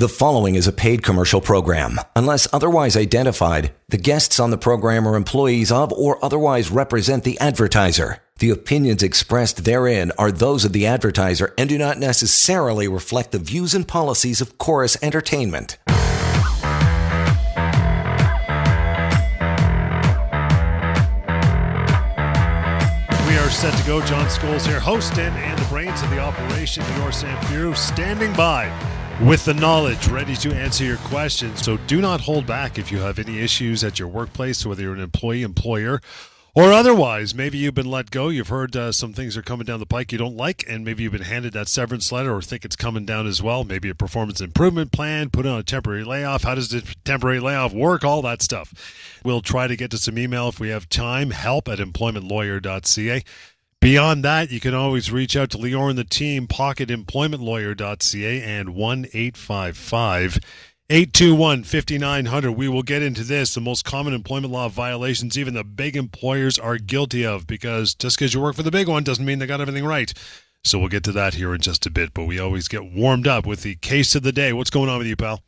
The 0.00 0.08
following 0.08 0.54
is 0.54 0.66
a 0.66 0.72
paid 0.72 1.02
commercial 1.02 1.42
program. 1.42 2.00
Unless 2.16 2.48
otherwise 2.54 2.96
identified, 2.96 3.74
the 3.90 3.98
guests 3.98 4.40
on 4.40 4.50
the 4.50 4.56
program 4.56 5.06
are 5.06 5.14
employees 5.14 5.70
of 5.70 5.92
or 5.92 6.24
otherwise 6.24 6.70
represent 6.70 7.22
the 7.22 7.38
advertiser. 7.38 8.22
The 8.38 8.48
opinions 8.48 9.02
expressed 9.02 9.66
therein 9.66 10.10
are 10.16 10.32
those 10.32 10.64
of 10.64 10.72
the 10.72 10.86
advertiser 10.86 11.52
and 11.58 11.68
do 11.68 11.76
not 11.76 11.98
necessarily 11.98 12.88
reflect 12.88 13.32
the 13.32 13.38
views 13.38 13.74
and 13.74 13.86
policies 13.86 14.40
of 14.40 14.56
Chorus 14.56 14.96
Entertainment. 15.02 15.76
We 15.86 15.92
are 23.36 23.50
set 23.50 23.76
to 23.78 23.86
go. 23.86 24.00
John 24.06 24.24
Scholes 24.28 24.66
here, 24.66 24.80
host 24.80 25.18
and, 25.18 25.36
and 25.36 25.58
the 25.58 25.68
brains 25.68 26.00
of 26.02 26.08
the 26.08 26.20
operation. 26.20 26.84
Lior 26.84 27.12
Samfiru 27.12 27.76
standing 27.76 28.32
by 28.32 28.70
with 29.22 29.44
the 29.44 29.52
knowledge 29.52 30.08
ready 30.08 30.34
to 30.34 30.50
answer 30.54 30.82
your 30.82 30.96
questions. 30.98 31.62
So 31.62 31.76
do 31.86 32.00
not 32.00 32.22
hold 32.22 32.46
back 32.46 32.78
if 32.78 32.90
you 32.90 32.98
have 32.98 33.18
any 33.18 33.40
issues 33.40 33.84
at 33.84 33.98
your 33.98 34.08
workplace, 34.08 34.64
whether 34.64 34.82
you're 34.82 34.94
an 34.94 35.00
employee, 35.00 35.42
employer, 35.42 36.00
or 36.54 36.72
otherwise. 36.72 37.34
Maybe 37.34 37.58
you've 37.58 37.74
been 37.74 37.90
let 37.90 38.10
go. 38.10 38.30
You've 38.30 38.48
heard 38.48 38.74
uh, 38.74 38.92
some 38.92 39.12
things 39.12 39.36
are 39.36 39.42
coming 39.42 39.66
down 39.66 39.78
the 39.78 39.86
pike 39.86 40.10
you 40.10 40.18
don't 40.18 40.36
like, 40.36 40.64
and 40.66 40.86
maybe 40.86 41.02
you've 41.02 41.12
been 41.12 41.22
handed 41.22 41.52
that 41.52 41.68
severance 41.68 42.10
letter 42.10 42.34
or 42.34 42.40
think 42.40 42.64
it's 42.64 42.76
coming 42.76 43.04
down 43.04 43.26
as 43.26 43.42
well. 43.42 43.62
Maybe 43.62 43.90
a 43.90 43.94
performance 43.94 44.40
improvement 44.40 44.90
plan, 44.90 45.28
put 45.28 45.44
on 45.44 45.58
a 45.58 45.62
temporary 45.62 46.04
layoff. 46.04 46.44
How 46.44 46.54
does 46.54 46.70
the 46.70 46.80
temporary 47.04 47.40
layoff 47.40 47.74
work? 47.74 48.04
All 48.04 48.22
that 48.22 48.40
stuff. 48.40 49.20
We'll 49.22 49.42
try 49.42 49.66
to 49.66 49.76
get 49.76 49.90
to 49.90 49.98
some 49.98 50.18
email 50.18 50.48
if 50.48 50.58
we 50.58 50.70
have 50.70 50.88
time. 50.88 51.30
Help 51.30 51.68
at 51.68 51.78
employmentlawyer.ca. 51.78 53.22
Beyond 53.80 54.22
that, 54.26 54.50
you 54.50 54.60
can 54.60 54.74
always 54.74 55.10
reach 55.10 55.34
out 55.36 55.48
to 55.50 55.58
Lior 55.58 55.88
and 55.88 55.98
the 55.98 56.04
team, 56.04 56.46
pocketemploymentlawyer.ca 56.46 58.42
and 58.42 58.74
1 58.74 59.06
855 59.14 60.38
821 60.90 61.64
5900. 61.64 62.52
We 62.52 62.68
will 62.68 62.82
get 62.82 63.02
into 63.02 63.24
this 63.24 63.54
the 63.54 63.62
most 63.62 63.86
common 63.86 64.12
employment 64.12 64.52
law 64.52 64.68
violations 64.68 65.38
even 65.38 65.54
the 65.54 65.64
big 65.64 65.96
employers 65.96 66.58
are 66.58 66.76
guilty 66.76 67.24
of 67.24 67.46
because 67.46 67.94
just 67.94 68.18
because 68.18 68.34
you 68.34 68.40
work 68.40 68.56
for 68.56 68.62
the 68.62 68.70
big 68.70 68.86
one 68.86 69.02
doesn't 69.02 69.24
mean 69.24 69.38
they 69.38 69.46
got 69.46 69.62
everything 69.62 69.86
right. 69.86 70.12
So 70.62 70.78
we'll 70.78 70.88
get 70.88 71.04
to 71.04 71.12
that 71.12 71.32
here 71.32 71.54
in 71.54 71.62
just 71.62 71.86
a 71.86 71.90
bit, 71.90 72.12
but 72.12 72.26
we 72.26 72.38
always 72.38 72.68
get 72.68 72.92
warmed 72.92 73.26
up 73.26 73.46
with 73.46 73.62
the 73.62 73.76
case 73.76 74.14
of 74.14 74.22
the 74.22 74.32
day. 74.32 74.52
What's 74.52 74.68
going 74.68 74.90
on 74.90 74.98
with 74.98 75.06
you, 75.06 75.16
pal? 75.16 75.42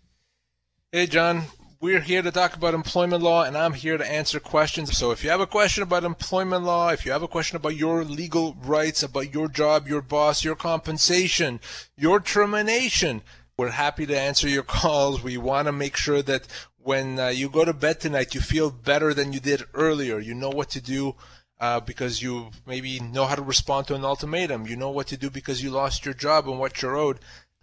Hey, 0.91 1.07
John. 1.07 1.43
We're 1.83 1.99
here 1.99 2.23
to 2.23 2.31
talk 2.31 2.55
about 2.55 2.75
employment 2.75 3.25
law, 3.25 3.43
and 3.43 3.59
I'm 3.59 3.73
here 3.73 3.99
to 3.99 4.09
answer 4.09 4.39
questions. 4.39 4.97
So 4.97 5.11
if 5.11 5.25
you 5.25 5.31
have 5.31 5.41
a 5.41 5.49
question 5.49 5.83
about 5.83 6.05
employment 6.05 6.63
law, 6.63 6.91
if 6.91 7.05
you 7.05 7.11
have 7.11 7.25
a 7.25 7.27
question 7.27 7.57
about 7.57 7.75
your 7.75 8.05
legal 8.05 8.55
rights, 8.63 9.03
about 9.03 9.35
your 9.35 9.49
job, 9.49 9.89
your 9.89 10.01
boss, 10.01 10.45
your 10.45 10.55
compensation, 10.55 11.59
your 11.97 12.21
termination, 12.21 13.23
we're 13.57 13.71
happy 13.71 14.07
to 14.07 14.17
answer 14.17 14.49
your 14.49 14.63
calls. 14.79 15.25
We 15.25 15.37
want 15.39 15.67
to 15.67 15.73
make 15.73 15.97
sure 15.97 16.23
that 16.23 16.47
when 16.79 17.19
uh, 17.19 17.29
you 17.31 17.49
go 17.49 17.65
to 17.65 17.73
bed 17.73 17.99
tonight, 17.99 18.33
you 18.33 18.41
feel 18.41 18.71
better 18.71 19.13
than 19.13 19.33
you 19.33 19.41
did 19.41 19.65
earlier. 19.75 20.21
You 20.21 20.35
know 20.35 20.51
what 20.51 20.71
to 20.71 20.81
do. 20.81 21.17
Uh, 21.59 21.79
because 21.79 22.21
you 22.23 22.51
maybe 22.67 22.99
know 22.99 23.25
how 23.25 23.37
to 23.37 23.43
respond 23.43 23.87
to 23.87 23.95
an 23.95 24.05
ultimatum. 24.05 24.67
You 24.67 24.75
know 24.75 24.91
what 24.91 25.07
to 25.09 25.17
do 25.17 25.31
because 25.31 25.63
you 25.63 25.71
lost 25.71 26.05
your 26.05 26.15
job 26.15 26.49
and 26.49 26.59
what 26.59 26.83
you're 26.83 26.97
owed. 26.97 27.21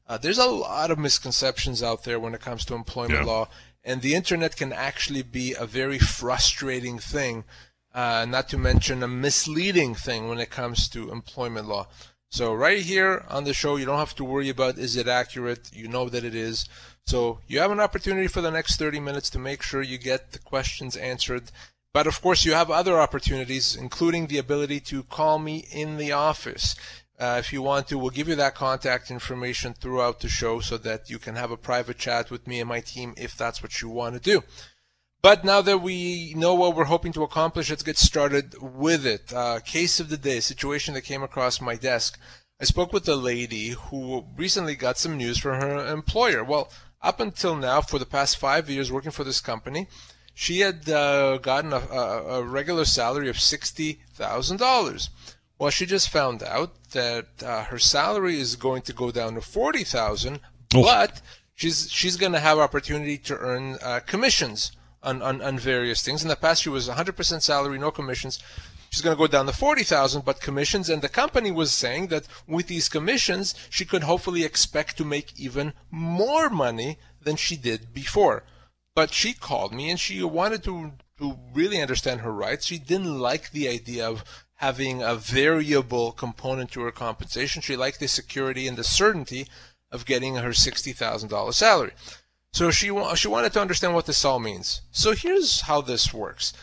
Uh, 0.07 0.17
there's 0.17 0.37
a 0.39 0.45
lot 0.45 0.89
of 0.89 0.97
misconceptions 0.97 1.83
out 1.83 2.03
there 2.03 2.19
when 2.19 2.33
it 2.33 2.41
comes 2.41 2.63
to 2.65 2.73
employment 2.73 3.19
Yeah. 3.19 3.25
law 3.25 3.49
and 3.83 4.01
the 4.01 4.15
internet 4.15 4.55
can 4.55 4.73
actually 4.73 5.21
be 5.21 5.53
a 5.53 5.65
very 5.65 5.99
frustrating 5.99 6.99
thing, 6.99 7.43
uh, 7.93 8.25
not 8.27 8.49
to 8.49 8.57
mention 8.57 9.03
a 9.03 9.07
misleading 9.07 9.95
thing 9.95 10.27
when 10.27 10.39
it 10.39 10.49
comes 10.49 10.89
to 10.89 11.11
employment 11.11 11.67
law. 11.67 11.87
So 12.31 12.53
right 12.53 12.81
here 12.81 13.25
on 13.27 13.45
the 13.45 13.53
show, 13.53 13.75
you 13.75 13.85
don't 13.85 13.97
have 13.97 14.15
to 14.15 14.23
worry 14.23 14.49
about 14.49 14.77
is 14.77 14.95
it 14.95 15.07
accurate. 15.07 15.71
You 15.73 15.87
know 15.87 16.09
that 16.09 16.23
it 16.23 16.35
is. 16.35 16.69
So 17.07 17.39
you 17.47 17.59
have 17.59 17.71
an 17.71 17.79
opportunity 17.79 18.27
for 18.27 18.41
the 18.41 18.51
next 18.51 18.77
30 18.77 18.99
minutes 18.99 19.31
to 19.31 19.39
make 19.39 19.63
sure 19.63 19.81
you 19.81 19.97
get 19.97 20.31
the 20.31 20.39
questions 20.39 20.95
answered. 20.95 21.51
But 21.91 22.05
of 22.05 22.21
course, 22.21 22.45
you 22.45 22.53
have 22.53 22.69
other 22.69 22.99
opportunities, 22.99 23.75
including 23.75 24.27
the 24.27 24.37
ability 24.37 24.79
to 24.81 25.01
call 25.03 25.39
me 25.39 25.65
in 25.71 25.97
the 25.97 26.11
office. 26.11 26.75
Uh, 27.19 27.35
if 27.37 27.51
you 27.51 27.61
want 27.61 27.87
to, 27.87 27.97
we'll 27.97 28.09
give 28.09 28.29
you 28.29 28.35
that 28.35 28.55
contact 28.55 29.11
information 29.11 29.73
throughout 29.73 30.21
the 30.21 30.29
show 30.29 30.61
so 30.61 30.77
that 30.77 31.09
you 31.09 31.19
can 31.19 31.35
have 31.35 31.51
a 31.51 31.57
private 31.57 31.97
chat 31.97 32.31
with 32.31 32.47
me 32.47 32.61
and 32.61 32.69
my 32.69 32.79
team 32.79 33.13
if 33.17 33.35
that's 33.35 33.61
what 33.61 33.81
you 33.81 33.89
want 33.89 34.15
to 34.15 34.21
do. 34.21 34.41
But 35.21 35.43
now 35.43 35.61
that 35.61 35.79
we 35.79 36.33
know 36.37 36.55
what 36.55 36.77
we're 36.77 36.85
hoping 36.85 37.11
to 37.13 37.23
accomplish, 37.23 37.69
let's 37.69 37.83
get 37.83 37.97
started 37.97 38.55
with 38.61 39.05
it. 39.05 39.33
Uh, 39.33 39.59
case 39.59 39.99
of 39.99 40.07
the 40.07 40.17
day, 40.17 40.39
situation 40.39 40.93
that 40.93 41.01
came 41.01 41.21
across 41.21 41.59
my 41.59 41.75
desk. 41.75 42.17
I 42.61 42.63
spoke 42.63 42.93
with 42.93 43.07
a 43.09 43.17
lady 43.17 43.69
who 43.69 44.25
recently 44.37 44.75
got 44.75 44.97
some 44.97 45.17
news 45.17 45.37
from 45.37 45.59
her 45.59 45.93
employer. 45.93 46.41
Well, 46.41 46.71
up 47.01 47.19
until 47.19 47.55
now, 47.57 47.81
for 47.81 47.99
the 47.99 48.05
past 48.05 48.37
five 48.37 48.69
years 48.69 48.93
working 48.93 49.11
for 49.11 49.25
this 49.25 49.41
company, 49.41 49.87
she 50.33 50.61
had 50.61 50.89
uh, 50.89 51.37
gotten 51.37 51.73
a, 51.73 51.79
a, 51.91 52.39
a 52.39 52.43
regular 52.43 52.85
salary 52.85 53.27
of 53.27 53.35
$60,000. 53.35 55.09
Well, 55.59 55.69
she 55.69 55.85
just 55.85 56.09
found 56.09 56.41
out 56.41 56.71
that 56.91 57.27
uh, 57.43 57.65
her 57.65 57.77
salary 57.79 58.39
is 58.39 58.55
going 58.55 58.81
to 58.83 58.93
go 58.93 59.11
down 59.11 59.35
to 59.35 59.41
40000 59.41 60.39
Oh. 60.75 60.83
but 60.83 61.21
she's 61.55 61.91
she's 61.91 62.15
going 62.15 62.31
to 62.33 62.39
have 62.39 62.59
opportunity 62.59 63.17
to 63.17 63.35
earn 63.37 63.77
uh, 63.81 63.99
commissions 64.05 64.71
on, 65.01 65.21
on, 65.21 65.41
on 65.41 65.57
various 65.57 66.01
things. 66.03 66.21
In 66.21 66.29
the 66.29 66.35
past, 66.35 66.61
she 66.61 66.69
was 66.69 66.87
100% 66.87 67.41
salary, 67.41 67.79
no 67.79 67.89
commissions. 67.91 68.37
She's 68.91 69.01
going 69.01 69.15
to 69.15 69.19
go 69.19 69.27
down 69.27 69.45
to 69.47 69.51
40,000 69.53 70.23
but 70.25 70.41
commissions 70.41 70.89
and 70.89 71.01
the 71.01 71.09
company 71.09 71.51
was 71.51 71.71
saying 71.71 72.07
that 72.07 72.27
with 72.47 72.67
these 72.67 72.87
commissions 72.89 73.53
she 73.69 73.85
could 73.85 74.03
hopefully 74.03 74.43
expect 74.43 74.97
to 74.97 75.05
make 75.05 75.39
even 75.39 75.73
more 75.91 76.49
money 76.49 76.97
than 77.21 77.35
she 77.35 77.55
did 77.55 77.93
before. 77.93 78.43
But 78.95 79.11
she 79.13 79.33
called 79.33 79.73
me 79.73 79.89
and 79.89 79.99
she 79.99 80.23
wanted 80.23 80.63
to 80.65 80.93
to 81.19 81.37
really 81.53 81.81
understand 81.81 82.21
her 82.21 82.31
rights. 82.31 82.65
She 82.65 82.79
didn't 82.79 83.19
like 83.19 83.51
the 83.51 83.67
idea 83.67 84.07
of 84.09 84.23
having 84.59 85.01
a 85.01 85.15
variable 85.15 86.11
component 86.11 86.71
to 86.71 86.81
her 86.81 86.91
compensation. 86.91 87.61
She 87.61 87.75
liked 87.75 87.99
the 87.99 88.07
security 88.07 88.67
and 88.67 88.77
the 88.77 88.83
certainty 88.83 89.47
of 89.91 90.05
getting 90.05 90.35
her 90.35 90.49
$60,000 90.49 91.53
salary. 91.53 91.91
So 92.51 92.71
she 92.71 92.87
she 93.15 93.27
wanted 93.27 93.53
to 93.53 93.61
understand 93.61 93.93
what 93.93 94.05
this 94.05 94.25
all 94.25 94.39
means. 94.39 94.81
So 94.91 95.13
here's 95.13 95.61
how 95.61 95.81
this 95.81 96.13
works 96.13 96.53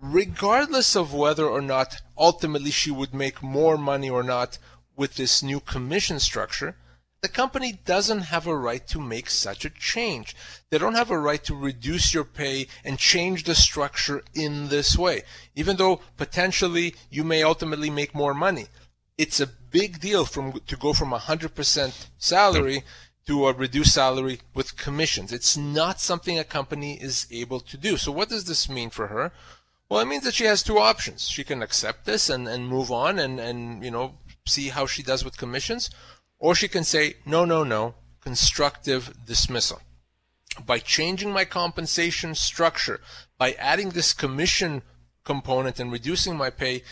regardless 0.00 0.94
of 0.94 1.12
whether 1.12 1.46
or 1.46 1.60
not 1.60 2.02
ultimately 2.16 2.70
she 2.70 2.90
would 2.90 3.12
make 3.12 3.42
more 3.42 3.76
money 3.76 4.08
or 4.08 4.22
not 4.22 4.58
with 4.96 5.16
this 5.16 5.42
new 5.42 5.60
commission 5.60 6.18
structure, 6.18 6.76
the 7.20 7.28
company 7.28 7.72
doesn't 7.84 8.20
have 8.20 8.46
a 8.46 8.56
right 8.56 8.86
to 8.88 9.00
make 9.00 9.28
such 9.28 9.64
a 9.64 9.70
change. 9.70 10.36
They 10.70 10.78
don't 10.78 10.94
have 10.94 11.10
a 11.10 11.18
right 11.18 11.42
to 11.44 11.54
reduce 11.54 12.14
your 12.14 12.24
pay 12.24 12.68
and 12.84 12.98
change 12.98 13.44
the 13.44 13.54
structure 13.54 14.22
in 14.34 14.68
this 14.68 14.96
way, 14.96 15.22
even 15.56 15.76
though 15.76 16.00
potentially 16.16 16.94
you 17.10 17.24
may 17.24 17.42
ultimately 17.42 17.90
make 17.90 18.14
more 18.14 18.34
money. 18.34 18.66
It's 19.16 19.40
a 19.40 19.48
big 19.48 20.00
deal 20.00 20.24
from 20.24 20.60
to 20.66 20.76
go 20.76 20.92
from 20.92 21.10
100% 21.10 22.06
salary 22.18 22.84
to 23.26 23.48
a 23.48 23.52
reduced 23.52 23.94
salary 23.94 24.40
with 24.54 24.76
commissions. 24.76 25.32
It's 25.32 25.56
not 25.56 26.00
something 26.00 26.38
a 26.38 26.44
company 26.44 26.94
is 27.00 27.26
able 27.30 27.60
to 27.60 27.76
do. 27.76 27.96
So 27.96 28.12
what 28.12 28.28
does 28.28 28.44
this 28.44 28.68
mean 28.68 28.90
for 28.90 29.08
her? 29.08 29.32
Well, 29.88 30.00
it 30.00 30.06
means 30.06 30.24
that 30.24 30.34
she 30.34 30.44
has 30.44 30.62
two 30.62 30.78
options. 30.78 31.28
She 31.28 31.44
can 31.44 31.62
accept 31.62 32.04
this 32.04 32.30
and, 32.30 32.46
and 32.46 32.68
move 32.68 32.90
on 32.92 33.18
and, 33.18 33.40
and, 33.40 33.84
you 33.84 33.90
know, 33.90 34.14
see 34.46 34.68
how 34.68 34.86
she 34.86 35.02
does 35.02 35.24
with 35.24 35.36
commissions. 35.36 35.90
Or 36.38 36.54
she 36.54 36.68
can 36.68 36.84
say, 36.84 37.14
no, 37.26 37.44
no, 37.44 37.64
no, 37.64 37.94
constructive 38.20 39.12
dismissal. 39.26 39.80
By 40.64 40.78
changing 40.78 41.32
my 41.32 41.44
compensation 41.44 42.34
structure, 42.34 43.00
by 43.36 43.52
adding 43.52 43.90
this 43.90 44.12
commission 44.12 44.82
component 45.24 45.78
and 45.78 45.92
reducing 45.92 46.36
my 46.36 46.50
pay, 46.50 46.82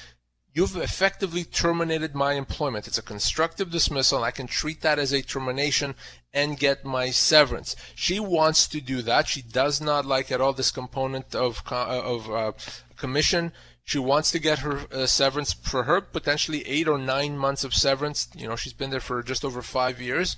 you've 0.53 0.77
effectively 0.77 1.45
terminated 1.45 2.15
my 2.15 2.33
employment. 2.33 2.87
It's 2.87 2.99
a 2.99 3.03
constructive 3.03 3.71
dismissal. 3.71 4.19
And 4.19 4.27
I 4.27 4.31
can 4.31 4.47
treat 4.47 4.81
that 4.83 4.99
as 4.99 5.13
a 5.13 5.23
termination 5.23 5.95
and 6.33 6.59
get 6.59 6.85
my 6.85 7.11
severance. 7.11 7.77
She 7.95 8.19
wants 8.21 8.67
to 8.69 8.81
do 8.81 9.03
that. 9.03 9.29
She 9.29 9.43
does 9.43 9.81
not 9.81 10.07
like 10.07 10.33
at 10.33 10.41
all 10.41 10.53
this 10.53 10.71
component 10.71 11.35
of 11.35 11.63
of 11.71 12.31
uh, 12.31 12.53
commission. 12.97 13.53
She 13.87 14.01
wants 14.01 14.33
to 14.33 14.41
get 14.41 14.59
her 14.59 14.81
uh, 14.93 15.07
severance 15.07 15.53
for 15.53 15.85
her 15.85 16.01
potentially 16.01 16.67
eight 16.67 16.89
or 16.89 16.99
nine 16.99 17.39
months 17.39 17.63
of 17.63 17.73
severance. 17.73 18.29
You 18.37 18.49
know, 18.49 18.57
she's 18.57 18.73
been 18.73 18.91
there 18.91 18.99
for 18.99 19.23
just 19.23 19.45
over 19.45 19.63
five 19.63 20.01
years, 20.01 20.37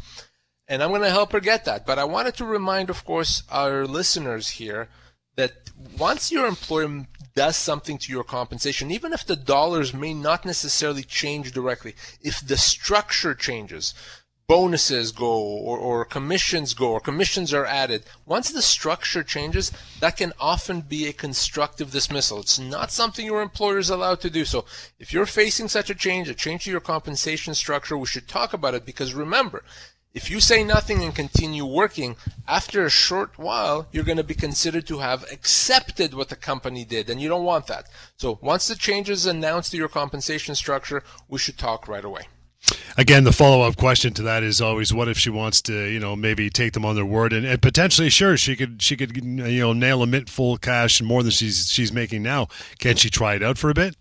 and 0.68 0.82
I'm 0.82 0.90
going 0.90 1.00
to 1.00 1.08
help 1.10 1.32
her 1.32 1.40
get 1.40 1.64
that. 1.64 1.86
But 1.86 1.98
I 1.98 2.04
wanted 2.04 2.34
to 2.34 2.44
remind, 2.44 2.90
of 2.90 3.06
course, 3.06 3.44
our 3.50 3.86
listeners 3.86 4.50
here 4.50 4.88
that 5.36 5.70
once 5.98 6.30
your 6.30 6.46
employer 6.46 7.06
does 7.34 7.56
something 7.56 7.96
to 7.96 8.12
your 8.12 8.22
compensation, 8.24 8.90
even 8.90 9.14
if 9.14 9.24
the 9.24 9.36
dollars 9.36 9.94
may 9.94 10.12
not 10.12 10.44
necessarily 10.44 11.02
change 11.02 11.52
directly, 11.52 11.94
if 12.20 12.46
the 12.46 12.58
structure 12.58 13.34
changes, 13.34 13.94
bonuses 14.48 15.12
go 15.12 15.38
or, 15.38 15.78
or 15.78 16.06
commissions 16.06 16.72
go 16.72 16.92
or 16.92 17.00
commissions 17.00 17.52
are 17.52 17.66
added, 17.66 18.02
once 18.24 18.50
the 18.50 18.62
structure 18.62 19.22
changes, 19.22 19.70
that 20.00 20.16
can 20.16 20.32
often 20.40 20.80
be 20.80 21.06
a 21.06 21.12
constructive 21.12 21.90
dismissal. 21.90 22.40
It's 22.40 22.58
not 22.58 22.90
something 22.90 23.26
your 23.26 23.42
employer 23.42 23.78
is 23.78 23.90
allowed 23.90 24.20
to 24.22 24.30
do. 24.30 24.46
So 24.46 24.64
if 24.98 25.12
you're 25.12 25.26
facing 25.26 25.68
such 25.68 25.90
a 25.90 25.94
change, 25.94 26.30
a 26.30 26.34
change 26.34 26.64
to 26.64 26.70
your 26.70 26.80
compensation 26.80 27.54
structure, 27.54 27.96
we 27.96 28.06
should 28.06 28.26
talk 28.26 28.54
about 28.54 28.74
it 28.74 28.86
because 28.86 29.12
remember, 29.12 29.62
If 30.14 30.30
you 30.30 30.40
say 30.40 30.64
nothing 30.64 31.04
and 31.04 31.14
continue 31.14 31.66
working, 31.66 32.16
after 32.46 32.84
a 32.84 32.90
short 32.90 33.38
while, 33.38 33.86
you're 33.92 34.04
going 34.04 34.16
to 34.16 34.24
be 34.24 34.34
considered 34.34 34.86
to 34.86 34.98
have 34.98 35.30
accepted 35.30 36.14
what 36.14 36.30
the 36.30 36.36
company 36.36 36.84
did, 36.84 37.10
and 37.10 37.20
you 37.20 37.28
don't 37.28 37.44
want 37.44 37.66
that. 37.66 37.86
So 38.16 38.38
once 38.40 38.66
the 38.66 38.74
change 38.74 39.10
is 39.10 39.26
announced 39.26 39.70
to 39.72 39.76
your 39.76 39.88
compensation 39.88 40.54
structure, 40.54 41.04
we 41.28 41.38
should 41.38 41.58
talk 41.58 41.86
right 41.86 42.04
away. 42.04 42.22
Again, 42.98 43.22
the 43.22 43.32
follow 43.32 43.62
up 43.62 43.76
question 43.76 44.12
to 44.14 44.22
that 44.22 44.42
is 44.42 44.60
always, 44.60 44.92
what 44.92 45.06
if 45.06 45.16
she 45.16 45.30
wants 45.30 45.62
to, 45.62 45.84
you 45.84 46.00
know, 46.00 46.16
maybe 46.16 46.50
take 46.50 46.72
them 46.72 46.84
on 46.84 46.96
their 46.96 47.06
word 47.06 47.32
and, 47.32 47.46
and 47.46 47.62
potentially, 47.62 48.10
sure, 48.10 48.36
she 48.36 48.56
could, 48.56 48.82
she 48.82 48.96
could, 48.96 49.16
you 49.16 49.60
know, 49.60 49.72
nail 49.72 50.02
a 50.02 50.06
mint 50.06 50.28
full 50.28 50.56
cash 50.56 50.98
and 50.98 51.08
more 51.08 51.22
than 51.22 51.30
she's 51.30 51.70
she's 51.70 51.92
making 51.92 52.24
now. 52.24 52.48
Can 52.80 52.96
she 52.96 53.08
try 53.08 53.36
it 53.36 53.42
out 53.42 53.56
for 53.56 53.70
a 53.70 53.74
bit? 53.74 53.94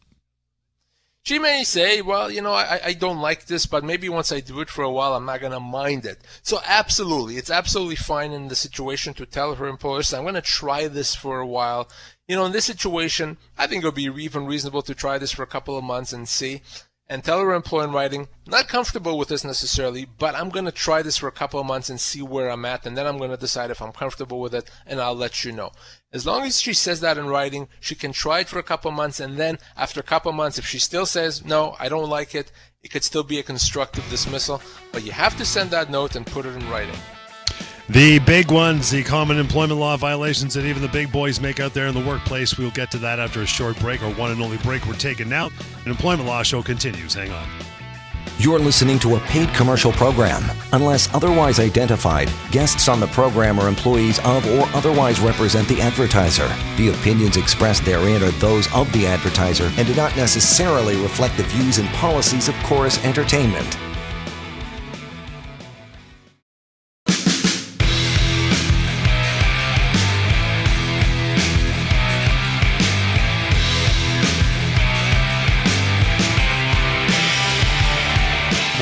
She 1.22 1.38
may 1.38 1.64
say, 1.64 2.02
well, 2.02 2.32
you 2.32 2.42
know, 2.42 2.54
I, 2.54 2.80
I 2.86 2.94
don't 2.94 3.20
like 3.20 3.46
this, 3.46 3.68
but 3.68 3.84
maybe 3.84 4.10
once 4.10 4.32
I 4.32 4.40
do 4.40 4.62
it 4.62 4.70
for 4.70 4.84
a 4.84 4.90
while, 4.90 5.14
I'm 5.14 5.26
not 5.26 5.42
going 5.42 5.52
to 5.52 5.60
mind 5.60 6.06
it. 6.06 6.20
So 6.42 6.60
absolutely, 6.66 7.36
it's 7.36 7.52
absolutely 7.52 7.98
fine 7.98 8.32
in 8.32 8.48
the 8.48 8.56
situation 8.56 9.14
to 9.16 9.28
tell 9.28 9.54
her 9.54 9.68
employers, 9.68 10.12
I'm 10.12 10.24
going 10.24 10.34
to 10.34 10.42
try 10.42 10.88
this 10.88 11.14
for 11.14 11.40
a 11.40 11.46
while. 11.46 11.88
You 12.28 12.36
know, 12.36 12.46
in 12.46 12.52
this 12.52 12.66
situation, 12.66 13.38
I 13.58 13.68
think 13.68 13.84
it 13.84 13.88
would 13.88 13.94
be 13.94 14.06
even 14.06 14.48
reasonable 14.48 14.82
to 14.82 14.96
try 14.96 15.20
this 15.20 15.34
for 15.34 15.44
a 15.44 15.48
couple 15.48 15.78
of 15.78 15.84
months 15.84 16.14
and 16.14 16.28
see 16.28 16.62
and 17.10 17.24
tell 17.24 17.40
her 17.40 17.54
employer 17.54 17.86
in 17.86 17.92
writing, 17.92 18.28
not 18.46 18.68
comfortable 18.68 19.18
with 19.18 19.30
this 19.30 19.44
necessarily, 19.44 20.06
but 20.06 20.36
I'm 20.36 20.50
going 20.50 20.66
to 20.66 20.72
try 20.72 21.02
this 21.02 21.18
for 21.18 21.28
a 21.28 21.32
couple 21.32 21.60
of 21.60 21.66
months 21.66 21.90
and 21.90 22.00
see 22.00 22.22
where 22.22 22.50
I'm 22.50 22.66
at, 22.66 22.86
and 22.86 22.98
then 22.98 23.08
I'm 23.08 23.18
going 23.18 23.32
to 23.32 23.38
decide 23.38 23.72
if 23.72 23.82
I'm 23.82 23.94
comfortable 23.94 24.42
with 24.42 24.54
it, 24.54 24.70
and 24.86 25.00
I'll 25.00 25.16
let 25.16 25.46
you 25.46 25.52
know. 25.52 25.72
As 26.12 26.26
long 26.26 26.44
as 26.44 26.60
she 26.60 26.74
says 26.74 27.00
that 27.02 27.18
in 27.18 27.28
writing, 27.28 27.70
she 27.80 27.96
can 27.96 28.12
try 28.12 28.42
it 28.42 28.50
for 28.50 28.60
a 28.60 28.64
couple 28.64 28.90
of 28.90 28.96
months, 28.96 29.20
and 29.20 29.38
then 29.38 29.58
after 29.78 30.00
a 30.00 30.04
couple 30.04 30.30
of 30.30 30.36
months, 30.36 30.58
if 30.58 30.66
she 30.66 30.80
still 30.80 31.06
says, 31.06 31.46
no, 31.46 31.76
I 31.80 31.88
don't 31.88 32.10
like 32.10 32.36
it, 32.36 32.52
it 32.84 32.92
could 32.92 33.04
still 33.04 33.24
be 33.24 33.40
a 33.40 33.44
constructive 33.44 34.10
dismissal, 34.10 34.62
but 34.92 35.04
you 35.04 35.12
have 35.12 35.38
to 35.38 35.46
send 35.46 35.72
that 35.72 35.90
note 35.90 36.16
and 36.16 36.26
put 36.26 36.46
it 36.46 36.56
in 36.56 36.70
writing. 36.70 36.96
The 37.90 38.20
big 38.20 38.52
ones, 38.52 38.90
the 38.90 39.02
common 39.02 39.38
employment 39.38 39.80
law 39.80 39.96
violations 39.96 40.54
that 40.56 40.66
even 40.66 40.82
the 40.82 40.90
big 40.90 41.10
boys 41.10 41.40
make 41.40 41.62
out 41.62 41.74
there 41.74 41.88
in 41.88 41.94
the 41.94 42.06
workplace. 42.06 42.58
We'll 42.58 42.72
get 42.72 42.92
to 42.92 42.98
that 42.98 43.18
after 43.18 43.42
a 43.42 43.46
short 43.46 43.80
break, 43.80 44.04
or 44.04 44.12
one 44.16 44.32
and 44.32 44.42
only 44.42 44.58
break 44.58 44.86
we're 44.86 44.96
taking 44.96 45.30
now. 45.30 45.52
An 45.86 45.92
employment 45.92 46.28
law 46.28 46.44
show 46.44 46.62
continues. 46.62 47.14
Hang 47.14 47.32
on. 47.32 47.48
You're 48.40 48.60
listening 48.60 49.00
to 49.00 49.16
a 49.16 49.20
paid 49.22 49.48
commercial 49.56 49.94
program. 49.94 50.44
Unless 50.74 51.12
otherwise 51.16 51.62
identified, 51.62 52.30
guests 52.52 52.90
on 52.90 53.00
the 53.00 53.08
program 53.08 53.58
are 53.58 53.70
employees 53.70 54.20
of 54.20 54.46
or 54.46 54.68
otherwise 54.76 55.22
represent 55.22 55.68
the 55.70 55.82
advertiser. 55.82 56.48
The 56.76 56.90
opinions 56.90 57.38
expressed 57.38 57.86
therein 57.86 58.22
are 58.22 58.32
those 58.32 58.72
of 58.76 58.92
the 58.92 59.08
advertiser 59.08 59.72
and 59.78 59.88
do 59.88 59.96
not 59.96 60.16
necessarily 60.18 60.98
reflect 60.98 61.38
the 61.38 61.44
views 61.44 61.80
and 61.80 61.88
policies 61.96 62.50
of 62.50 62.56
Chorus 62.64 63.04
Entertainment. 63.06 63.78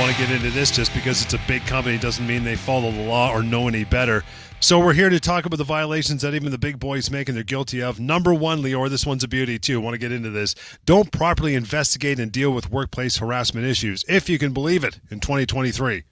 Want 0.05 0.17
to 0.17 0.23
get 0.23 0.35
into 0.35 0.51
this 0.51 0.69
just 0.69 0.93
because 0.93 1.23
it's 1.23 1.33
a 1.33 1.39
big 1.47 1.65
company 1.65 1.97
doesn't 1.97 2.27
mean 2.27 2.43
they 2.43 2.55
follow 2.55 2.91
the 2.91 3.01
law 3.01 3.31
or 3.31 3.41
know 3.41 3.67
any 3.67 3.83
better. 3.83 4.23
So 4.59 4.77
we're 4.77 4.93
here 4.93 5.09
to 5.09 5.19
talk 5.19 5.47
about 5.47 5.57
the 5.57 5.63
violations 5.63 6.21
that 6.21 6.35
even 6.35 6.51
the 6.51 6.59
big 6.59 6.79
boys 6.79 7.09
make 7.09 7.27
and 7.27 7.35
they're 7.35 7.43
guilty 7.43 7.81
of. 7.81 7.99
Number 7.99 8.31
one, 8.31 8.61
Lior, 8.61 8.87
this 8.87 9.03
one's 9.03 9.23
a 9.23 9.27
beauty 9.27 9.57
too. 9.57 9.81
Want 9.81 9.95
to 9.95 9.97
get 9.97 10.11
into 10.11 10.29
this. 10.29 10.53
Don't 10.85 11.11
properly 11.11 11.55
investigate 11.55 12.19
and 12.19 12.31
deal 12.31 12.51
with 12.51 12.69
workplace 12.69 13.17
harassment 13.17 13.65
issues, 13.65 14.05
if 14.07 14.29
you 14.29 14.37
can 14.37 14.53
believe 14.53 14.83
it, 14.83 14.99
in 15.09 15.21
2023. 15.21 16.03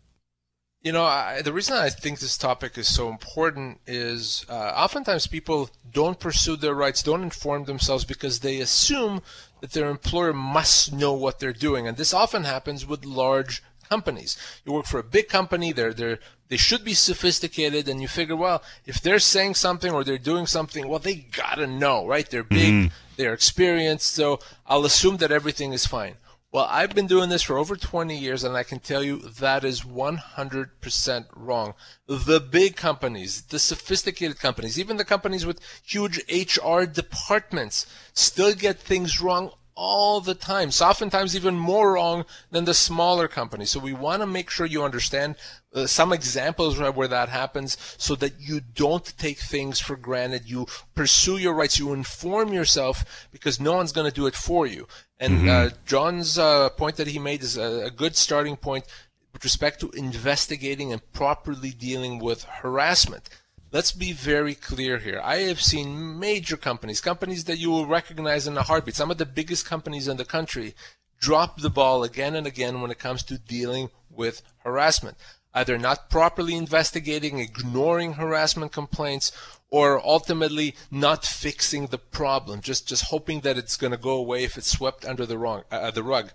You 0.82 0.92
know, 0.92 1.04
I, 1.04 1.44
the 1.44 1.54
reason 1.54 1.78
I 1.78 1.90
think 1.90 2.18
this 2.18 2.36
topic 2.36 2.80
is 2.80 2.88
so 2.88 3.10
important 3.10 3.80
is 3.86 4.44
uh, 4.50 4.74
oftentimes 4.76 5.28
people 5.28 5.70
don't 5.92 6.20
pursue 6.20 6.56
their 6.56 6.74
rights, 6.74 7.04
don't 7.04 7.22
inform 7.22 7.66
themselves 7.66 8.06
because 8.06 8.40
they 8.40 8.60
assume 8.60 9.22
that 9.62 9.72
their 9.72 9.90
employer 9.90 10.34
must 10.34 10.92
know 10.92 11.14
what 11.14 11.40
they're 11.40 11.54
doing. 11.54 11.88
And 11.88 11.96
this 11.96 12.14
often 12.14 12.44
happens 12.44 12.86
with 12.86 13.06
large 13.06 13.64
companies. 13.96 14.38
You 14.66 14.74
work 14.74 14.86
for 14.86 15.00
a 15.00 15.12
big 15.18 15.28
company, 15.38 15.70
they're 15.74 15.94
they're 16.00 16.20
they 16.50 16.58
should 16.58 16.84
be 16.84 16.94
sophisticated, 16.94 17.84
and 17.90 17.98
you 18.02 18.08
figure, 18.08 18.36
well, 18.36 18.60
if 18.86 18.98
they're 19.02 19.32
saying 19.34 19.56
something 19.56 19.92
or 19.92 20.04
they're 20.04 20.30
doing 20.32 20.46
something, 20.46 20.84
well, 20.88 21.00
they 21.00 21.16
gotta 21.16 21.68
know, 21.68 21.98
right? 22.14 22.30
They're 22.30 22.52
big, 22.62 22.74
mm-hmm. 22.74 22.94
they're 23.18 23.34
experienced, 23.34 24.10
so 24.20 24.40
I'll 24.68 24.86
assume 24.86 25.18
that 25.18 25.32
everything 25.32 25.74
is 25.74 25.86
fine. 25.98 26.16
Well, 26.54 26.68
I've 26.70 26.94
been 26.94 27.08
doing 27.08 27.30
this 27.30 27.42
for 27.42 27.58
over 27.58 27.76
20 27.76 28.16
years, 28.16 28.44
and 28.44 28.56
I 28.56 28.62
can 28.62 28.80
tell 28.80 29.04
you 29.04 29.18
that 29.40 29.64
is 29.64 29.82
100% 29.82 31.26
wrong. 31.36 31.74
The 32.06 32.40
big 32.40 32.76
companies, 32.76 33.42
the 33.54 33.58
sophisticated 33.58 34.38
companies, 34.40 34.78
even 34.78 34.98
the 34.98 35.12
companies 35.14 35.48
with 35.48 35.60
huge 35.84 36.20
HR 36.30 36.84
departments, 36.84 37.88
still 38.14 38.54
get 38.54 38.78
things 38.80 39.20
wrong 39.20 39.54
all 39.76 40.22
the 40.22 40.36
time. 40.36 40.72
So 40.72 40.86
oftentimes 40.86 41.36
even 41.36 41.56
more 41.56 41.94
wrong 41.94 42.26
than 42.52 42.66
the 42.66 42.74
smaller 42.74 43.28
companies. 43.28 43.72
So 43.72 43.80
we 43.80 43.94
want 43.94 44.22
to 44.22 44.28
make 44.28 44.50
sure 44.50 44.66
you 44.66 44.84
understand 44.84 45.36
uh, 45.74 45.88
some 45.88 46.14
examples 46.14 46.80
where 46.80 47.08
that 47.08 47.30
happens 47.30 47.78
so 47.98 48.16
that 48.16 48.34
you 48.40 48.62
don't 48.62 49.18
take 49.18 49.40
things 49.40 49.80
for 49.80 49.96
granted. 49.96 50.50
You 50.50 50.68
pursue 50.96 51.38
your 51.38 51.54
rights. 51.54 51.80
You 51.80 51.94
inform 51.94 52.54
yourself 52.54 53.28
because 53.32 53.60
no 53.60 53.74
one's 53.74 53.92
going 53.92 54.10
to 54.10 54.16
do 54.16 54.28
it 54.28 54.36
for 54.36 54.68
you. 54.68 54.88
And 55.20 55.40
mm-hmm. 55.40 55.50
uh, 55.50 55.70
John's 55.86 56.38
uh, 56.38 56.70
point 56.70 56.98
that 56.98 57.08
he 57.08 57.20
made 57.20 57.42
is 57.42 57.58
a, 57.58 57.86
a 57.86 57.92
good 57.92 58.16
starting 58.16 58.58
point 58.58 58.86
with 59.32 59.44
respect 59.44 59.80
to 59.80 59.90
investigating 59.92 60.92
and 60.92 61.12
properly 61.12 61.72
dealing 61.72 62.20
with 62.20 62.44
harassment 62.44 63.30
let's 63.74 63.92
be 63.92 64.14
very 64.14 64.54
clear 64.54 65.00
here. 65.00 65.20
I 65.22 65.38
have 65.38 65.60
seen 65.60 66.20
major 66.20 66.56
companies, 66.56 67.02
companies 67.02 67.46
that 67.46 67.58
you 67.58 67.72
will 67.72 67.88
recognize 67.88 68.48
in 68.48 68.56
a 68.56 68.62
heartbeat, 68.62 68.96
some 68.96 69.12
of 69.12 69.18
the 69.18 69.26
biggest 69.26 69.66
companies 69.66 70.08
in 70.08 70.18
the 70.18 70.24
country, 70.24 70.76
drop 71.20 71.60
the 71.60 71.72
ball 71.72 72.04
again 72.04 72.36
and 72.36 72.46
again 72.46 72.82
when 72.82 72.92
it 72.92 73.00
comes 73.00 73.24
to 73.24 73.38
dealing 73.38 73.90
with 74.10 74.44
harassment. 74.60 75.18
Either 75.56 75.78
not 75.78 76.10
properly 76.10 76.56
investigating, 76.56 77.40
ignoring 77.40 78.14
harassment 78.14 78.72
complaints, 78.72 79.32
or 79.70 80.00
ultimately 80.06 80.76
not 80.92 81.26
fixing 81.26 81.88
the 81.88 81.98
problem, 81.98 82.62
just, 82.62 82.88
just 82.88 83.06
hoping 83.06 83.42
that 83.42 83.58
it's 83.58 83.78
going 83.78 83.92
to 83.92 83.98
go 83.98 84.12
away 84.12 84.44
if 84.44 84.58
it's 84.58 84.72
swept 84.72 85.04
under 85.04 85.26
the, 85.26 85.38
wrong, 85.38 85.64
uh, 85.72 85.90
the 85.92 86.04
rug. 86.04 86.32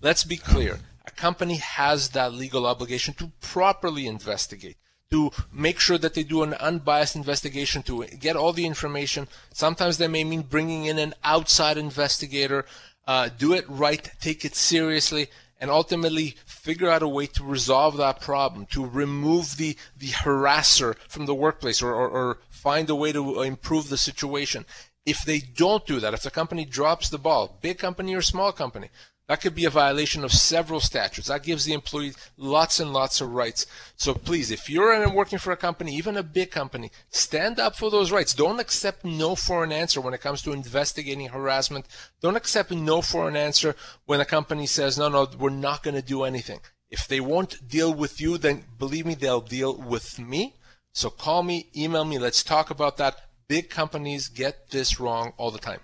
Let's 0.00 0.24
be 0.24 0.36
clear. 0.36 0.80
A 1.06 1.10
company 1.10 1.56
has 1.56 2.10
that 2.10 2.32
legal 2.32 2.66
obligation 2.66 3.14
to 3.14 3.32
properly 3.40 4.06
investigate 4.06 4.76
to 5.10 5.30
make 5.52 5.80
sure 5.80 5.98
that 5.98 6.14
they 6.14 6.22
do 6.22 6.42
an 6.42 6.54
unbiased 6.54 7.16
investigation 7.16 7.82
to 7.82 8.04
get 8.06 8.36
all 8.36 8.52
the 8.52 8.66
information. 8.66 9.28
Sometimes 9.52 9.98
that 9.98 10.10
may 10.10 10.24
mean 10.24 10.42
bringing 10.42 10.84
in 10.84 10.98
an 10.98 11.14
outside 11.24 11.76
investigator. 11.76 12.64
Uh, 13.06 13.28
do 13.36 13.52
it 13.52 13.64
right, 13.68 14.10
take 14.20 14.44
it 14.44 14.54
seriously, 14.54 15.28
and 15.60 15.70
ultimately 15.70 16.36
figure 16.46 16.88
out 16.88 17.02
a 17.02 17.08
way 17.08 17.26
to 17.26 17.44
resolve 17.44 17.96
that 17.96 18.20
problem, 18.20 18.66
to 18.66 18.86
remove 18.86 19.56
the, 19.56 19.76
the 19.96 20.08
harasser 20.08 20.96
from 21.08 21.26
the 21.26 21.34
workplace 21.34 21.82
or, 21.82 21.92
or, 21.92 22.08
or 22.08 22.38
find 22.48 22.88
a 22.88 22.94
way 22.94 23.12
to 23.12 23.42
improve 23.42 23.88
the 23.88 23.98
situation. 23.98 24.64
If 25.04 25.24
they 25.24 25.40
don't 25.40 25.86
do 25.86 25.98
that, 25.98 26.14
if 26.14 26.22
the 26.22 26.30
company 26.30 26.64
drops 26.64 27.08
the 27.08 27.18
ball, 27.18 27.58
big 27.60 27.78
company 27.78 28.14
or 28.14 28.22
small 28.22 28.52
company, 28.52 28.90
that 29.30 29.40
could 29.40 29.54
be 29.54 29.64
a 29.64 29.70
violation 29.70 30.24
of 30.24 30.32
several 30.32 30.80
statutes. 30.80 31.28
That 31.28 31.44
gives 31.44 31.64
the 31.64 31.72
employee 31.72 32.14
lots 32.36 32.80
and 32.80 32.92
lots 32.92 33.20
of 33.20 33.30
rights. 33.30 33.64
So 33.94 34.12
please, 34.12 34.50
if 34.50 34.68
you're 34.68 35.08
working 35.08 35.38
for 35.38 35.52
a 35.52 35.56
company, 35.56 35.94
even 35.94 36.16
a 36.16 36.24
big 36.24 36.50
company, 36.50 36.90
stand 37.10 37.60
up 37.60 37.76
for 37.76 37.92
those 37.92 38.10
rights. 38.10 38.34
Don't 38.34 38.58
accept 38.58 39.04
no 39.04 39.36
for 39.36 39.62
an 39.62 39.70
answer 39.70 40.00
when 40.00 40.14
it 40.14 40.20
comes 40.20 40.42
to 40.42 40.52
investigating 40.52 41.28
harassment. 41.28 41.86
Don't 42.20 42.34
accept 42.34 42.72
no 42.72 43.02
for 43.02 43.28
an 43.28 43.36
answer 43.36 43.76
when 44.04 44.20
a 44.20 44.24
company 44.24 44.66
says, 44.66 44.98
no, 44.98 45.08
no, 45.08 45.28
we're 45.38 45.50
not 45.50 45.84
going 45.84 45.94
to 45.94 46.02
do 46.02 46.24
anything. 46.24 46.58
If 46.90 47.06
they 47.06 47.20
won't 47.20 47.68
deal 47.68 47.94
with 47.94 48.20
you, 48.20 48.36
then 48.36 48.64
believe 48.80 49.06
me, 49.06 49.14
they'll 49.14 49.40
deal 49.40 49.76
with 49.76 50.18
me. 50.18 50.56
So 50.92 51.08
call 51.08 51.44
me, 51.44 51.70
email 51.76 52.04
me, 52.04 52.18
let's 52.18 52.42
talk 52.42 52.68
about 52.68 52.96
that. 52.96 53.14
Big 53.46 53.70
companies 53.70 54.26
get 54.26 54.70
this 54.70 54.98
wrong 54.98 55.34
all 55.36 55.52
the 55.52 55.60
time. 55.60 55.78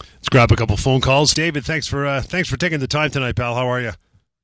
Let's 0.00 0.28
grab 0.30 0.50
a 0.50 0.56
couple 0.56 0.76
phone 0.76 1.00
calls. 1.00 1.34
David, 1.34 1.64
thanks 1.64 1.86
for 1.86 2.06
uh, 2.06 2.22
thanks 2.22 2.48
for 2.48 2.56
taking 2.56 2.80
the 2.80 2.86
time 2.86 3.10
tonight, 3.10 3.36
pal. 3.36 3.54
How 3.54 3.66
are 3.66 3.80
you? 3.80 3.92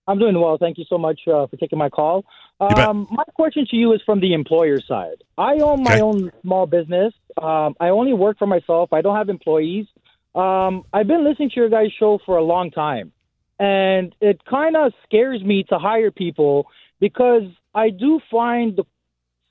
I'm 0.06 0.18
doing 0.18 0.38
well. 0.40 0.58
Thank 0.58 0.78
you 0.78 0.84
so 0.88 0.98
much 0.98 1.20
uh, 1.26 1.46
for 1.46 1.56
taking 1.56 1.78
my 1.78 1.88
call. 1.88 2.24
Um, 2.60 3.06
my 3.10 3.24
question 3.34 3.66
to 3.70 3.76
you 3.76 3.92
is 3.94 4.02
from 4.04 4.20
the 4.20 4.34
employer 4.34 4.80
side. 4.80 5.24
I 5.38 5.54
own 5.60 5.82
my 5.82 5.92
okay. 5.92 6.02
own 6.02 6.32
small 6.42 6.66
business. 6.66 7.14
Um, 7.40 7.74
I 7.80 7.88
only 7.88 8.12
work 8.12 8.38
for 8.38 8.46
myself. 8.46 8.92
I 8.92 9.00
don't 9.00 9.16
have 9.16 9.30
employees. 9.30 9.86
Um, 10.34 10.84
I've 10.92 11.06
been 11.06 11.24
listening 11.24 11.50
to 11.50 11.56
your 11.56 11.70
guys' 11.70 11.92
show 11.98 12.18
for 12.26 12.36
a 12.36 12.42
long 12.42 12.70
time, 12.70 13.12
and 13.58 14.14
it 14.20 14.44
kind 14.44 14.76
of 14.76 14.92
scares 15.04 15.42
me 15.42 15.64
to 15.70 15.78
hire 15.78 16.10
people 16.10 16.66
because 17.00 17.44
I 17.74 17.90
do 17.90 18.20
find 18.30 18.76
the, 18.76 18.84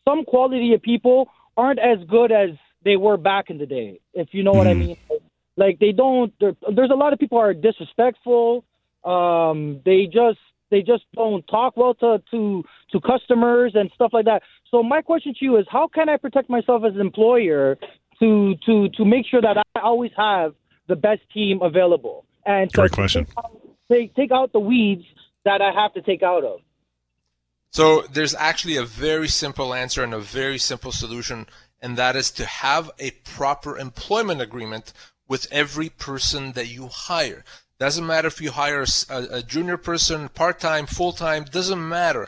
some 0.07 0.23
quality 0.23 0.73
of 0.73 0.81
people 0.81 1.29
aren't 1.57 1.79
as 1.79 1.97
good 2.07 2.31
as 2.31 2.51
they 2.85 2.95
were 2.95 3.17
back 3.17 3.49
in 3.49 3.57
the 3.57 3.65
day. 3.65 3.99
If 4.13 4.29
you 4.33 4.43
know 4.43 4.53
mm. 4.53 4.57
what 4.57 4.67
I 4.67 4.73
hmm. 4.73 4.79
mean. 4.79 4.97
Like 5.57 5.79
they 5.79 5.91
don't. 5.91 6.33
There's 6.39 6.91
a 6.91 6.95
lot 6.95 7.13
of 7.13 7.19
people 7.19 7.37
are 7.37 7.53
disrespectful. 7.53 8.63
Um, 9.03 9.81
they 9.85 10.05
just 10.05 10.39
They 10.71 10.81
just 10.81 11.05
don't 11.15 11.43
talk 11.47 11.75
well 11.77 11.95
to 11.95 12.21
to 12.31 12.63
to 12.91 13.01
customers 13.01 13.71
and 13.75 13.89
stuff 13.95 14.11
like 14.13 14.25
that. 14.25 14.43
So 14.71 14.83
my 14.83 15.01
question 15.01 15.33
to 15.39 15.45
you 15.45 15.57
is, 15.57 15.65
how 15.69 15.87
can 15.87 16.09
I 16.09 16.17
protect 16.17 16.49
myself 16.49 16.83
as 16.87 16.93
an 16.93 17.01
employer 17.01 17.77
to 18.19 18.55
to 18.65 18.89
to 18.89 19.05
make 19.05 19.25
sure 19.31 19.41
that 19.41 19.57
I 19.57 19.79
always 19.79 20.11
have 20.15 20.53
the 20.87 20.95
best 20.95 21.21
team 21.33 21.61
available? 21.61 22.25
And 22.45 22.71
Great 22.71 22.91
question. 22.91 23.25
Take 23.25 23.37
out, 23.37 23.61
take, 23.91 24.15
take 24.15 24.31
out 24.31 24.53
the 24.53 24.59
weeds 24.59 25.05
that 25.45 25.61
I 25.61 25.71
have 25.71 25.93
to 25.93 26.01
take 26.01 26.23
out 26.23 26.43
of. 26.43 26.59
So 27.71 28.01
there's 28.11 28.35
actually 28.35 28.77
a 28.77 28.83
very 28.83 29.27
simple 29.27 29.73
answer 29.73 30.03
and 30.03 30.13
a 30.13 30.19
very 30.19 30.57
simple 30.57 30.91
solution, 30.91 31.47
and 31.81 31.97
that 31.97 32.15
is 32.15 32.31
to 32.31 32.45
have 32.45 32.89
a 32.99 33.11
proper 33.11 33.77
employment 33.77 34.41
agreement 34.41 34.93
with 35.29 35.47
every 35.51 35.87
person 35.87 36.51
that 36.53 36.67
you 36.67 36.87
hire. 36.87 37.45
Doesn't 37.79 38.05
matter 38.05 38.27
if 38.27 38.41
you 38.41 38.51
hire 38.51 38.83
a, 39.09 39.17
a 39.31 39.41
junior 39.41 39.77
person, 39.77 40.27
part 40.27 40.59
time, 40.59 40.85
full 40.85 41.13
time, 41.13 41.45
doesn't 41.45 41.87
matter. 41.87 42.27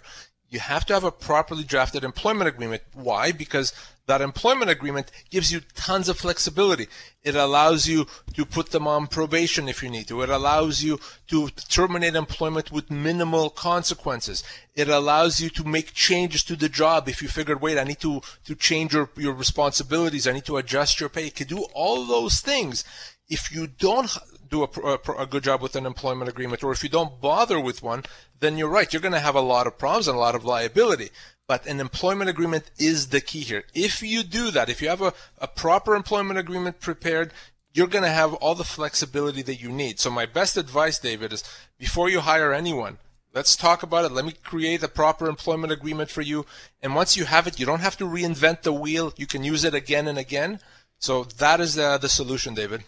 You 0.49 0.59
have 0.59 0.85
to 0.85 0.93
have 0.93 1.03
a 1.03 1.11
properly 1.11 1.63
drafted 1.65 2.05
employment 2.05 2.47
agreement. 2.47 2.83
Why? 2.93 3.33
Because 3.33 3.73
that 4.07 4.21
employment 4.21 4.69
agreement 4.69 5.11
gives 5.29 5.51
you 5.51 5.61
tons 5.75 6.09
of 6.09 6.17
flexibility. 6.17 6.87
It 7.23 7.35
allows 7.35 7.87
you 7.87 8.07
to 8.33 8.45
put 8.45 8.71
them 8.71 8.87
on 8.87 9.07
probation 9.07 9.69
if 9.69 9.83
you 9.83 9.89
need 9.89 10.07
to. 10.07 10.21
It 10.21 10.29
allows 10.29 10.83
you 10.83 10.99
to 11.27 11.49
terminate 11.69 12.15
employment 12.15 12.71
with 12.71 12.89
minimal 12.89 13.49
consequences. 13.49 14.43
It 14.75 14.89
allows 14.89 15.39
you 15.39 15.49
to 15.51 15.63
make 15.63 15.93
changes 15.93 16.43
to 16.45 16.55
the 16.55 16.69
job 16.69 17.07
if 17.07 17.21
you 17.21 17.27
figured, 17.27 17.61
wait, 17.61 17.77
I 17.77 17.83
need 17.83 17.99
to, 17.99 18.21
to 18.45 18.55
change 18.55 18.93
your, 18.93 19.09
your 19.15 19.33
responsibilities. 19.33 20.27
I 20.27 20.33
need 20.33 20.45
to 20.45 20.57
adjust 20.57 20.99
your 20.99 21.09
pay. 21.09 21.25
You 21.25 21.31
can 21.31 21.47
do 21.47 21.65
all 21.73 22.05
those 22.05 22.39
things. 22.39 22.83
If 23.29 23.53
you 23.53 23.67
don't 23.67 24.11
do 24.51 24.63
a, 24.63 24.69
a, 24.83 25.23
a, 25.23 25.25
good 25.25 25.43
job 25.43 25.61
with 25.61 25.75
an 25.75 25.85
employment 25.85 26.29
agreement, 26.29 26.63
or 26.63 26.71
if 26.71 26.83
you 26.83 26.89
don't 26.89 27.19
bother 27.21 27.59
with 27.59 27.81
one, 27.81 28.03
then 28.39 28.57
you're 28.57 28.69
right. 28.69 28.91
You're 28.91 29.01
going 29.01 29.13
to 29.13 29.19
have 29.19 29.35
a 29.35 29.41
lot 29.41 29.65
of 29.65 29.77
problems 29.77 30.07
and 30.07 30.15
a 30.15 30.19
lot 30.19 30.35
of 30.35 30.45
liability. 30.45 31.09
But 31.47 31.65
an 31.65 31.79
employment 31.79 32.29
agreement 32.29 32.69
is 32.77 33.07
the 33.07 33.21
key 33.21 33.41
here. 33.41 33.63
If 33.73 34.03
you 34.03 34.23
do 34.23 34.51
that, 34.51 34.69
if 34.69 34.81
you 34.81 34.89
have 34.89 35.01
a, 35.01 35.13
a 35.39 35.47
proper 35.47 35.95
employment 35.95 36.37
agreement 36.37 36.79
prepared, 36.79 37.31
you're 37.73 37.87
going 37.87 38.03
to 38.03 38.09
have 38.09 38.33
all 38.35 38.53
the 38.53 38.63
flexibility 38.63 39.41
that 39.43 39.61
you 39.61 39.69
need. 39.69 39.99
So 39.99 40.09
my 40.09 40.25
best 40.25 40.57
advice, 40.57 40.99
David, 40.99 41.31
is 41.31 41.43
before 41.79 42.09
you 42.09 42.19
hire 42.19 42.53
anyone, 42.53 42.97
let's 43.33 43.55
talk 43.55 43.81
about 43.83 44.05
it. 44.05 44.11
Let 44.11 44.25
me 44.25 44.33
create 44.43 44.83
a 44.83 44.89
proper 44.89 45.29
employment 45.29 45.71
agreement 45.71 46.09
for 46.09 46.21
you. 46.21 46.45
And 46.81 46.93
once 46.93 47.15
you 47.15 47.25
have 47.25 47.47
it, 47.47 47.59
you 47.59 47.65
don't 47.65 47.79
have 47.79 47.97
to 47.97 48.05
reinvent 48.05 48.63
the 48.63 48.73
wheel. 48.73 49.13
You 49.15 49.27
can 49.27 49.43
use 49.43 49.63
it 49.63 49.73
again 49.73 50.07
and 50.07 50.17
again. 50.17 50.59
So 50.99 51.23
that 51.23 51.61
is 51.61 51.75
the 51.75 52.07
solution, 52.07 52.53
David. 52.53 52.83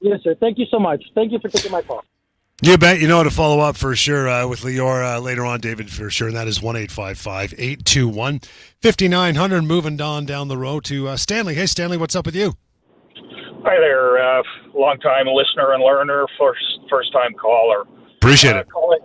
Yes, 0.00 0.20
sir. 0.22 0.34
Thank 0.38 0.58
you 0.58 0.66
so 0.70 0.78
much. 0.78 1.02
Thank 1.14 1.32
you 1.32 1.38
for 1.38 1.48
taking 1.48 1.72
my 1.72 1.82
call. 1.82 2.04
You 2.62 2.78
bet. 2.78 3.00
You 3.00 3.08
know 3.08 3.18
how 3.18 3.22
to 3.22 3.30
follow 3.30 3.60
up 3.60 3.76
for 3.76 3.94
sure 3.94 4.28
uh, 4.28 4.46
with 4.48 4.60
Lior 4.60 5.16
uh, 5.16 5.20
later 5.20 5.44
on, 5.44 5.60
David, 5.60 5.90
for 5.90 6.08
sure. 6.08 6.28
And 6.28 6.36
that 6.36 6.48
is 6.48 6.62
1 6.62 6.74
821 6.74 8.40
5900. 8.80 9.62
Moving 9.62 10.00
on 10.00 10.24
down 10.24 10.48
the 10.48 10.56
road 10.56 10.84
to 10.84 11.08
uh, 11.08 11.16
Stanley. 11.18 11.54
Hey, 11.54 11.66
Stanley, 11.66 11.98
what's 11.98 12.16
up 12.16 12.24
with 12.24 12.34
you? 12.34 12.54
Hi 13.62 13.78
there. 13.78 14.16
Uh, 14.16 14.42
long 14.74 14.96
time 15.00 15.26
listener 15.26 15.74
and 15.74 15.82
learner, 15.82 16.26
first 16.38 16.64
first 16.88 17.12
time 17.12 17.34
caller. 17.34 17.84
Appreciate 18.16 18.56
it. 18.56 18.66
Uh, 18.66 18.70
calling, 18.72 19.00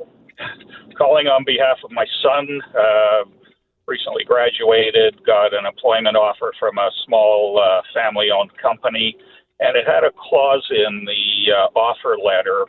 calling 0.98 1.28
on 1.28 1.44
behalf 1.44 1.78
of 1.84 1.92
my 1.92 2.06
son. 2.24 2.48
Uh, 2.74 3.28
recently 3.86 4.24
graduated, 4.24 5.20
got 5.26 5.54
an 5.54 5.66
employment 5.66 6.16
offer 6.16 6.54
from 6.58 6.78
a 6.78 6.90
small 7.06 7.60
family 7.94 8.28
owned 8.32 8.52
company, 8.62 9.18
and 9.62 9.78
it 9.78 9.86
had 9.88 10.04
a 10.04 10.12
clause 10.18 10.68
in 10.72 11.06
the 11.06 11.54
uh, 11.54 11.80
offer 11.80 12.18
letter 12.18 12.66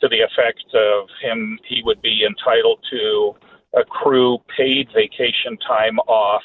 to 0.00 0.08
the 0.08 0.20
effect 0.20 0.64
of 0.74 1.08
him 1.22 1.58
he 1.66 1.82
would 1.84 2.00
be 2.02 2.24
entitled 2.24 2.78
to 2.90 3.32
accrue 3.74 4.38
paid 4.56 4.88
vacation 4.94 5.56
time 5.66 5.98
off 6.00 6.42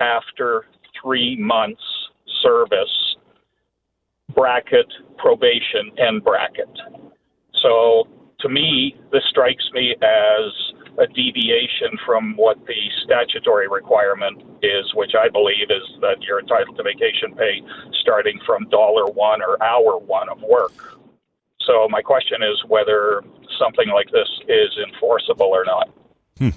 after 0.00 0.66
three 1.02 1.36
months 1.36 1.82
service 2.42 3.16
bracket 4.34 4.86
probation 5.18 5.90
end 5.98 6.22
bracket. 6.22 6.68
So 7.62 8.06
to 8.40 8.48
me 8.48 8.96
this 9.12 9.22
strikes 9.30 9.64
me 9.72 9.96
as 10.02 10.73
a 10.98 11.06
deviation 11.06 11.98
from 12.06 12.36
what 12.36 12.58
the 12.66 12.80
statutory 13.04 13.68
requirement 13.68 14.42
is, 14.62 14.94
which 14.94 15.12
I 15.18 15.28
believe 15.28 15.70
is 15.70 15.82
that 16.00 16.22
you're 16.22 16.40
entitled 16.40 16.76
to 16.76 16.82
vacation 16.82 17.34
pay 17.36 17.62
starting 18.00 18.38
from 18.46 18.68
dollar 18.68 19.06
one 19.06 19.42
or 19.42 19.62
hour 19.62 19.98
one 19.98 20.28
of 20.28 20.40
work. 20.42 20.98
So 21.60 21.88
my 21.88 22.02
question 22.02 22.42
is 22.42 22.62
whether 22.68 23.22
something 23.58 23.88
like 23.88 24.10
this 24.10 24.28
is 24.48 24.70
enforceable 24.86 25.50
or 25.52 25.64
not. 25.64 25.88
Hmm. 26.38 26.50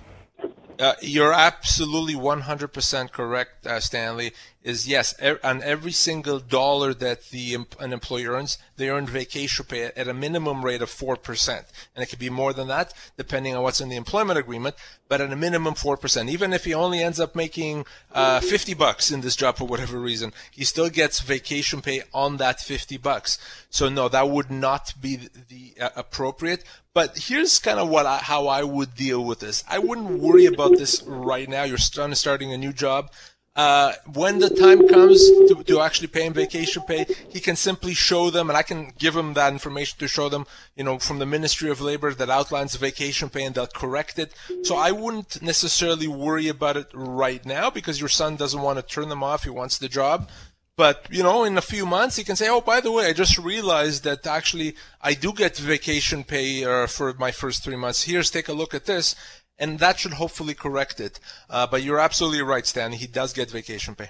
Uh, 0.80 0.94
you're 1.02 1.34
absolutely 1.34 2.14
100% 2.14 3.12
correct, 3.12 3.66
uh, 3.66 3.80
Stanley. 3.80 4.32
Is 4.68 4.86
yes, 4.86 5.16
er, 5.24 5.40
on 5.46 5.64
every 5.64 5.94
single 5.94 6.40
dollar 6.40 6.94
that 6.96 7.30
the 7.30 7.56
an 7.80 7.94
employer 7.94 8.32
earns, 8.32 8.58
they 8.76 8.90
earn 8.90 9.06
vacation 9.08 9.64
pay 9.64 9.84
at 9.84 10.10
a 10.10 10.14
minimum 10.14 10.66
rate 10.66 10.82
of 10.82 10.90
four 10.90 11.16
percent, 11.16 11.68
and 11.96 12.04
it 12.04 12.08
could 12.08 12.20
be 12.20 12.30
more 12.30 12.52
than 12.52 12.68
that 12.68 12.94
depending 13.16 13.56
on 13.56 13.64
what's 13.64 13.80
in 13.80 13.88
the 13.88 13.96
employment 13.96 14.38
agreement. 14.38 14.76
But 15.08 15.22
at 15.22 15.32
a 15.32 15.38
minimum 15.38 15.76
four 15.76 15.96
percent, 15.96 16.28
even 16.28 16.52
if 16.52 16.66
he 16.66 16.74
only 16.74 17.02
ends 17.02 17.18
up 17.18 17.34
making 17.34 17.86
uh, 18.14 18.42
50 18.42 18.74
bucks 18.74 19.10
in 19.10 19.22
this 19.22 19.38
job 19.38 19.56
for 19.56 19.64
whatever 19.64 20.00
reason, 20.00 20.34
he 20.52 20.66
still 20.66 20.90
gets 20.90 21.22
vacation 21.22 21.82
pay 21.82 22.02
on 22.14 22.36
that 22.38 22.60
50 22.60 22.98
bucks. 22.98 23.40
So 23.78 23.90
no, 23.90 24.10
that 24.10 24.28
would 24.28 24.50
not 24.50 24.96
be 25.00 25.18
the 25.18 25.76
uh, 25.80 25.90
appropriate. 25.96 26.64
But 26.96 27.16
here's 27.16 27.60
kind 27.60 27.78
of 27.78 27.90
what 27.90 28.08
I, 28.08 28.18
how 28.18 28.48
I 28.48 28.64
would 28.64 28.96
deal 28.96 29.24
with 29.24 29.40
this. 29.40 29.64
I 29.70 29.78
wouldn't 29.78 30.20
worry 30.20 30.48
about 30.48 30.80
this 30.80 31.04
right 31.04 31.48
now. 31.48 31.62
You're 31.62 31.78
starting 31.78 32.52
a 32.52 32.58
new 32.58 32.74
job. 32.74 33.12
Uh, 33.56 33.94
when 34.14 34.40
the 34.40 34.50
time 34.50 34.88
comes 34.88 35.20
to, 35.48 35.64
to 35.64 35.80
actually 35.80 36.08
pay 36.08 36.26
him 36.26 36.34
vacation 36.34 36.82
pay, 36.88 37.06
he 37.30 37.40
can 37.40 37.56
simply 37.56 37.94
show 37.94 38.32
them, 38.32 38.50
and 38.50 38.58
I 38.58 38.64
can 38.64 38.94
give 38.98 39.16
him 39.16 39.36
that 39.36 39.54
information 39.54 40.00
to 40.00 40.08
show 40.08 40.28
them, 40.28 40.48
you 40.76 40.84
know, 40.84 40.98
from 40.98 41.20
the 41.20 41.28
Ministry 41.28 41.70
of 41.70 41.80
Labor 41.80 42.16
that 42.16 42.32
outlines 42.32 42.76
vacation 42.78 43.30
pay 43.30 43.44
and 43.44 43.54
they'll 43.54 43.68
correct 43.68 44.18
it. 44.18 44.34
So 44.64 44.76
I 44.76 44.92
wouldn't 44.92 45.40
necessarily 45.44 46.08
worry 46.08 46.48
about 46.48 46.78
it 46.78 46.88
right 46.96 47.46
now 47.46 47.70
because 47.70 48.00
your 48.00 48.10
son 48.10 48.38
doesn't 48.38 48.62
want 48.62 48.80
to 48.80 48.84
turn 48.84 49.10
them 49.10 49.24
off. 49.24 49.44
He 49.44 49.52
wants 49.52 49.78
the 49.78 49.88
job. 49.88 50.30
But, 50.78 51.08
you 51.10 51.24
know, 51.24 51.44
in 51.44 51.58
a 51.58 51.62
few 51.62 51.88
months, 51.88 52.18
he 52.18 52.24
can 52.24 52.36
say, 52.36 52.48
oh, 52.50 52.62
by 52.62 52.82
the 52.82 52.92
way, 52.92 53.08
I 53.08 53.14
just 53.14 53.38
realized 53.40 54.04
that 54.04 54.28
actually 54.28 54.76
I 55.02 55.16
do 55.16 55.34
get 55.34 55.58
vacation 55.58 56.24
pay 56.24 56.64
uh, 56.64 56.86
for 56.86 57.14
my 57.16 57.32
first 57.32 57.64
three 57.64 57.76
months. 57.76 58.04
Here's, 58.04 58.30
take 58.30 58.48
a 58.48 58.54
look 58.54 58.76
at 58.76 58.86
this. 58.86 59.16
And 59.58 59.80
that 59.80 59.98
should 59.98 60.14
hopefully 60.14 60.54
correct 60.54 61.00
it. 61.00 61.20
Uh, 61.50 61.66
but 61.66 61.82
you're 61.82 62.00
absolutely 62.00 62.44
right, 62.44 62.64
Stan. 62.64 62.92
He 62.92 63.08
does 63.08 63.34
get 63.34 63.50
vacation 63.50 63.96
pay. 63.96 64.10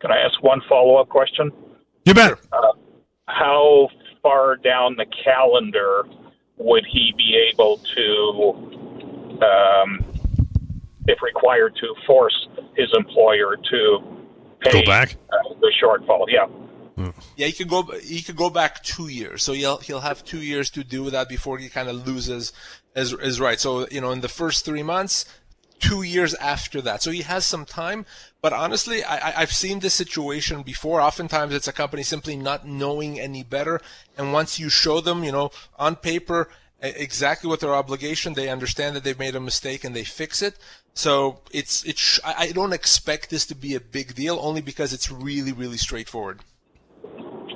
Can 0.00 0.12
I 0.12 0.18
ask 0.18 0.40
one 0.44 0.62
follow 0.68 0.94
up 0.94 1.08
question? 1.08 1.50
You 2.04 2.14
bet. 2.14 2.38
Uh, 2.52 2.72
how 3.26 3.88
far 4.22 4.54
down 4.54 4.94
the 4.94 5.06
calendar 5.24 6.04
would 6.56 6.86
he 6.86 7.12
be 7.16 7.48
able 7.52 7.78
to, 7.78 9.42
um, 9.42 10.04
if 11.08 11.20
required, 11.20 11.74
to 11.80 11.92
force 12.06 12.46
his 12.76 12.92
employer 12.96 13.56
to 13.56 14.13
pay 14.64 14.82
go 14.82 14.86
back 14.86 15.16
uh, 15.30 15.54
the 15.60 15.72
shortfall. 15.80 16.24
Yeah. 16.28 16.46
Yeah, 17.36 17.48
he 17.48 17.52
could 17.52 17.68
go. 17.68 17.82
He 17.82 18.22
could 18.22 18.36
go 18.36 18.50
back 18.50 18.82
two 18.84 19.08
years, 19.08 19.42
so 19.42 19.52
he'll 19.52 19.78
he'll 19.78 20.00
have 20.00 20.24
two 20.24 20.40
years 20.40 20.70
to 20.70 20.84
do 20.84 21.10
that 21.10 21.28
before 21.28 21.58
he 21.58 21.68
kind 21.68 21.88
of 21.88 22.06
loses 22.06 22.52
his, 22.94 23.10
his 23.20 23.40
right. 23.40 23.58
So 23.58 23.88
you 23.90 24.00
know, 24.00 24.12
in 24.12 24.20
the 24.20 24.28
first 24.28 24.64
three 24.64 24.84
months, 24.84 25.24
two 25.80 26.02
years 26.02 26.34
after 26.34 26.80
that. 26.82 27.02
So 27.02 27.10
he 27.10 27.22
has 27.22 27.44
some 27.44 27.64
time. 27.64 28.06
But 28.40 28.52
honestly, 28.52 29.02
I, 29.02 29.40
I've 29.40 29.52
seen 29.52 29.80
this 29.80 29.94
situation 29.94 30.62
before. 30.62 31.00
Oftentimes, 31.00 31.54
it's 31.54 31.68
a 31.68 31.72
company 31.72 32.02
simply 32.02 32.36
not 32.36 32.66
knowing 32.66 33.18
any 33.18 33.42
better, 33.42 33.80
and 34.16 34.32
once 34.32 34.60
you 34.60 34.68
show 34.68 35.00
them, 35.00 35.24
you 35.24 35.32
know, 35.32 35.50
on 35.76 35.96
paper 35.96 36.48
exactly 36.88 37.48
what 37.48 37.60
their 37.60 37.74
obligation, 37.74 38.34
they 38.34 38.48
understand 38.48 38.96
that 38.96 39.04
they've 39.04 39.18
made 39.18 39.34
a 39.34 39.40
mistake 39.40 39.84
and 39.84 39.94
they 39.94 40.04
fix 40.04 40.42
it. 40.42 40.56
So 40.94 41.40
it's 41.50 41.84
it's 41.84 42.20
I 42.24 42.52
don't 42.52 42.72
expect 42.72 43.30
this 43.30 43.44
to 43.46 43.54
be 43.54 43.74
a 43.74 43.80
big 43.80 44.14
deal 44.14 44.38
only 44.40 44.60
because 44.60 44.92
it's 44.92 45.10
really 45.10 45.52
really 45.52 45.76
straightforward. 45.76 46.40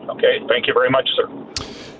Okay, 0.08 0.40
thank 0.48 0.66
you 0.66 0.72
very 0.72 0.90
much, 0.90 1.08
sir. 1.14 1.28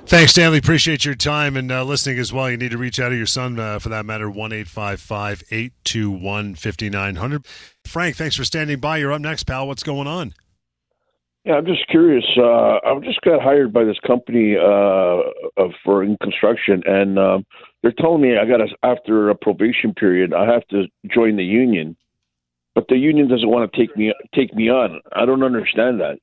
Thanks, 0.06 0.32
Stanley. 0.32 0.58
Appreciate 0.58 1.04
your 1.04 1.14
time 1.14 1.54
and 1.54 1.70
uh, 1.70 1.84
listening 1.84 2.18
as 2.18 2.32
well. 2.32 2.50
You 2.50 2.56
need 2.56 2.70
to 2.70 2.78
reach 2.78 2.98
out 2.98 3.10
to 3.10 3.16
your 3.16 3.26
son 3.26 3.60
uh, 3.60 3.78
for 3.78 3.90
that 3.90 4.06
matter, 4.06 4.30
1 4.30 4.52
821 4.54 6.54
5900. 6.54 7.46
Frank, 7.84 8.16
thanks 8.16 8.34
for 8.34 8.44
standing 8.44 8.80
by. 8.80 8.96
You're 8.96 9.12
up 9.12 9.20
next, 9.20 9.44
pal. 9.44 9.68
What's 9.68 9.82
going 9.82 10.06
on? 10.06 10.32
Yeah, 11.48 11.54
I'm 11.54 11.64
just 11.64 11.88
curious. 11.88 12.26
Uh, 12.36 12.76
I 12.84 13.00
just 13.02 13.22
got 13.22 13.40
hired 13.40 13.72
by 13.72 13.82
this 13.82 13.98
company 14.06 14.54
uh, 14.54 15.22
for 15.82 16.04
in 16.04 16.18
construction, 16.22 16.82
and 16.84 17.18
um, 17.18 17.46
they're 17.82 17.90
telling 17.90 18.20
me 18.20 18.36
I 18.36 18.44
got 18.44 18.58
to 18.58 18.66
after 18.82 19.30
a 19.30 19.34
probation 19.34 19.94
period, 19.94 20.34
I 20.34 20.44
have 20.44 20.68
to 20.68 20.84
join 21.10 21.36
the 21.36 21.44
union, 21.44 21.96
but 22.74 22.88
the 22.88 22.98
union 22.98 23.28
doesn't 23.28 23.48
want 23.48 23.72
to 23.72 23.78
take 23.78 23.96
me 23.96 24.12
take 24.34 24.54
me 24.54 24.68
on. 24.68 25.00
I 25.16 25.24
don't 25.24 25.42
understand 25.42 25.98
that. 26.00 26.18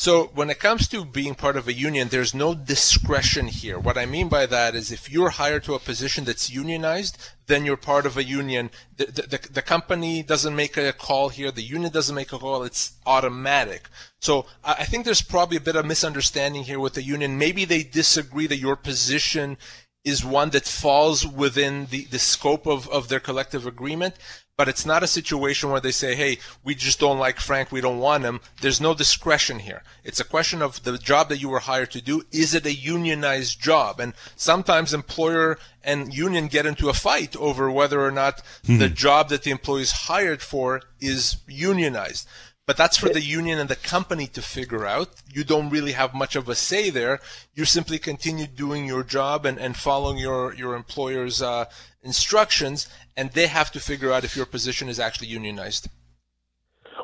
So 0.00 0.30
when 0.32 0.48
it 0.48 0.58
comes 0.58 0.88
to 0.88 1.04
being 1.04 1.34
part 1.34 1.58
of 1.58 1.68
a 1.68 1.74
union, 1.74 2.08
there's 2.08 2.34
no 2.34 2.54
discretion 2.54 3.48
here. 3.48 3.78
What 3.78 3.98
I 3.98 4.06
mean 4.06 4.30
by 4.30 4.46
that 4.46 4.74
is 4.74 4.90
if 4.90 5.10
you're 5.10 5.28
hired 5.28 5.64
to 5.64 5.74
a 5.74 5.78
position 5.78 6.24
that's 6.24 6.48
unionized, 6.48 7.18
then 7.48 7.66
you're 7.66 7.76
part 7.76 8.06
of 8.06 8.16
a 8.16 8.24
union. 8.24 8.70
The, 8.96 9.04
the, 9.04 9.48
the, 9.52 9.60
company 9.60 10.22
doesn't 10.22 10.56
make 10.56 10.78
a 10.78 10.94
call 10.94 11.28
here. 11.28 11.50
The 11.50 11.60
union 11.60 11.92
doesn't 11.92 12.14
make 12.14 12.32
a 12.32 12.38
call. 12.38 12.62
It's 12.62 12.92
automatic. 13.04 13.90
So 14.20 14.46
I 14.64 14.84
think 14.84 15.04
there's 15.04 15.20
probably 15.20 15.58
a 15.58 15.66
bit 15.68 15.76
of 15.76 15.84
misunderstanding 15.84 16.62
here 16.62 16.80
with 16.80 16.94
the 16.94 17.02
union. 17.02 17.36
Maybe 17.36 17.66
they 17.66 17.82
disagree 17.82 18.46
that 18.46 18.56
your 18.56 18.76
position 18.76 19.58
is 20.02 20.24
one 20.24 20.48
that 20.50 20.64
falls 20.64 21.26
within 21.26 21.88
the, 21.90 22.06
the 22.06 22.18
scope 22.18 22.66
of, 22.66 22.88
of 22.88 23.08
their 23.08 23.20
collective 23.20 23.66
agreement 23.66 24.14
but 24.60 24.68
it's 24.68 24.84
not 24.84 25.02
a 25.02 25.06
situation 25.06 25.70
where 25.70 25.80
they 25.80 25.90
say, 25.90 26.14
hey, 26.14 26.36
we 26.62 26.74
just 26.74 27.00
don't 27.00 27.18
like 27.18 27.40
Frank, 27.40 27.72
we 27.72 27.80
don't 27.80 27.98
want 27.98 28.24
him. 28.24 28.40
There's 28.60 28.78
no 28.78 28.92
discretion 28.92 29.60
here. 29.60 29.82
It's 30.04 30.20
a 30.20 30.24
question 30.24 30.60
of 30.60 30.82
the 30.82 30.98
job 30.98 31.30
that 31.30 31.40
you 31.40 31.48
were 31.48 31.60
hired 31.60 31.90
to 31.92 32.02
do. 32.02 32.24
Is 32.30 32.52
it 32.52 32.66
a 32.66 32.74
unionized 32.74 33.58
job? 33.58 34.00
And 34.00 34.12
sometimes 34.36 34.92
employer 34.92 35.58
and 35.82 36.12
union 36.12 36.48
get 36.48 36.66
into 36.66 36.90
a 36.90 36.92
fight 36.92 37.34
over 37.36 37.70
whether 37.70 38.04
or 38.04 38.10
not 38.10 38.42
hmm. 38.66 38.76
the 38.76 38.90
job 38.90 39.30
that 39.30 39.44
the 39.44 39.50
employee 39.50 39.80
is 39.80 39.92
hired 39.92 40.42
for 40.42 40.82
is 41.00 41.38
unionized. 41.48 42.28
But 42.70 42.76
that's 42.76 42.96
for 42.96 43.08
the 43.08 43.20
union 43.20 43.58
and 43.58 43.68
the 43.68 43.74
company 43.74 44.28
to 44.28 44.40
figure 44.40 44.86
out. 44.86 45.08
You 45.28 45.42
don't 45.42 45.70
really 45.70 45.90
have 45.90 46.14
much 46.14 46.36
of 46.36 46.48
a 46.48 46.54
say 46.54 46.88
there. 46.88 47.18
You 47.52 47.64
simply 47.64 47.98
continue 47.98 48.46
doing 48.46 48.86
your 48.86 49.02
job 49.02 49.44
and, 49.44 49.58
and 49.58 49.76
following 49.76 50.18
your, 50.18 50.54
your 50.54 50.76
employer's 50.76 51.42
uh, 51.42 51.64
instructions, 52.04 52.88
and 53.16 53.32
they 53.32 53.48
have 53.48 53.72
to 53.72 53.80
figure 53.80 54.12
out 54.12 54.22
if 54.22 54.36
your 54.36 54.46
position 54.46 54.88
is 54.88 55.00
actually 55.00 55.26
unionized. 55.26 55.88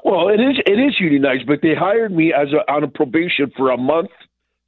Well, 0.05 0.29
it 0.29 0.39
is 0.39 0.57
it 0.65 0.79
is 0.79 1.01
unionized, 1.01 1.49
but 1.49 1.63
they 1.63 1.75
hired 1.75 2.13
me 2.13 2.33
as 2.33 2.53
a, 2.53 2.73
on 2.73 2.85
a 2.85 2.89
probation 2.89 3.51
for 3.57 3.73
a 3.73 3.77
month 3.77 4.11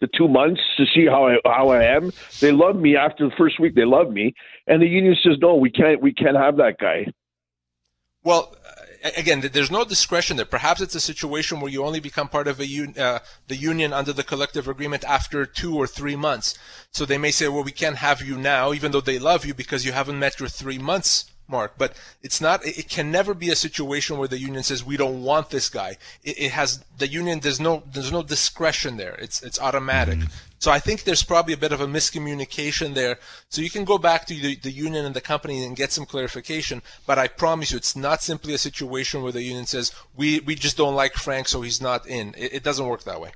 to 0.02 0.08
two 0.18 0.26
months 0.26 0.60
to 0.78 0.84
see 0.92 1.06
how 1.06 1.28
I 1.28 1.36
how 1.44 1.68
I 1.68 1.84
am. 1.84 2.10
They 2.40 2.50
love 2.50 2.74
me 2.74 2.96
after 2.96 3.28
the 3.28 3.36
first 3.38 3.60
week. 3.60 3.76
They 3.76 3.84
love 3.84 4.10
me, 4.10 4.34
and 4.66 4.82
the 4.82 4.88
union 4.88 5.14
says 5.22 5.36
no, 5.40 5.54
we 5.54 5.70
can't 5.70 6.02
we 6.02 6.12
can't 6.12 6.36
have 6.36 6.56
that 6.56 6.78
guy. 6.80 7.06
Well, 8.24 8.52
again, 9.16 9.40
there's 9.40 9.70
no 9.70 9.84
discretion 9.84 10.36
there. 10.36 10.46
Perhaps 10.46 10.80
it's 10.80 10.94
a 10.94 11.00
situation 11.00 11.60
where 11.60 11.70
you 11.70 11.84
only 11.84 12.00
become 12.00 12.28
part 12.28 12.48
of 12.48 12.60
a 12.60 12.66
un- 12.66 12.94
uh, 12.98 13.20
the 13.46 13.56
union 13.56 13.92
under 13.92 14.12
the 14.12 14.24
collective 14.24 14.68
agreement 14.68 15.04
after 15.04 15.46
two 15.46 15.76
or 15.76 15.86
three 15.86 16.16
months. 16.16 16.58
So 16.92 17.04
they 17.04 17.18
may 17.18 17.30
say, 17.30 17.48
well, 17.48 17.64
we 17.64 17.72
can't 17.72 17.96
have 17.96 18.22
you 18.22 18.36
now, 18.36 18.72
even 18.72 18.92
though 18.92 19.00
they 19.00 19.18
love 19.18 19.44
you 19.44 19.54
because 19.54 19.84
you 19.84 19.92
haven't 19.92 20.18
met 20.18 20.40
your 20.40 20.48
three 20.48 20.78
months 20.78 21.26
mark. 21.48 21.74
But 21.78 21.96
it's 22.22 22.40
not. 22.40 22.64
It 22.64 22.88
can 22.88 23.10
never 23.10 23.34
be 23.34 23.50
a 23.50 23.56
situation 23.56 24.18
where 24.18 24.28
the 24.28 24.38
union 24.38 24.62
says 24.62 24.84
we 24.84 24.96
don't 24.96 25.22
want 25.22 25.50
this 25.50 25.68
guy. 25.68 25.96
It, 26.22 26.38
it 26.38 26.50
has 26.52 26.84
the 26.98 27.08
union. 27.08 27.40
There's 27.40 27.60
no 27.60 27.82
there's 27.92 28.12
no 28.12 28.22
discretion 28.22 28.96
there. 28.96 29.14
It's 29.14 29.42
it's 29.42 29.60
automatic. 29.60 30.18
Mm-hmm. 30.18 30.32
So 30.60 30.72
I 30.72 30.80
think 30.80 31.04
there's 31.04 31.22
probably 31.22 31.54
a 31.54 31.58
bit 31.58 31.70
of 31.70 31.80
a 31.80 31.86
miscommunication 31.86 32.94
there. 32.94 33.18
So 33.48 33.62
you 33.62 33.70
can 33.70 33.84
go 33.84 33.96
back 33.96 34.26
to 34.26 34.34
the, 34.34 34.56
the 34.56 34.72
union 34.72 35.06
and 35.06 35.14
the 35.14 35.20
company 35.20 35.62
and 35.64 35.76
get 35.76 35.92
some 35.92 36.04
clarification. 36.04 36.82
But 37.06 37.16
I 37.16 37.28
promise 37.28 37.70
you, 37.70 37.76
it's 37.76 37.94
not 37.94 38.22
simply 38.22 38.54
a 38.54 38.58
situation 38.58 39.22
where 39.22 39.30
the 39.32 39.42
union 39.42 39.66
says 39.66 39.92
we 40.16 40.40
we 40.40 40.54
just 40.54 40.76
don't 40.76 40.96
like 40.96 41.14
Frank, 41.14 41.48
so 41.48 41.62
he's 41.62 41.80
not 41.80 42.06
in. 42.06 42.34
It, 42.36 42.54
it 42.54 42.62
doesn't 42.62 42.86
work 42.86 43.04
that 43.04 43.20
way. 43.20 43.32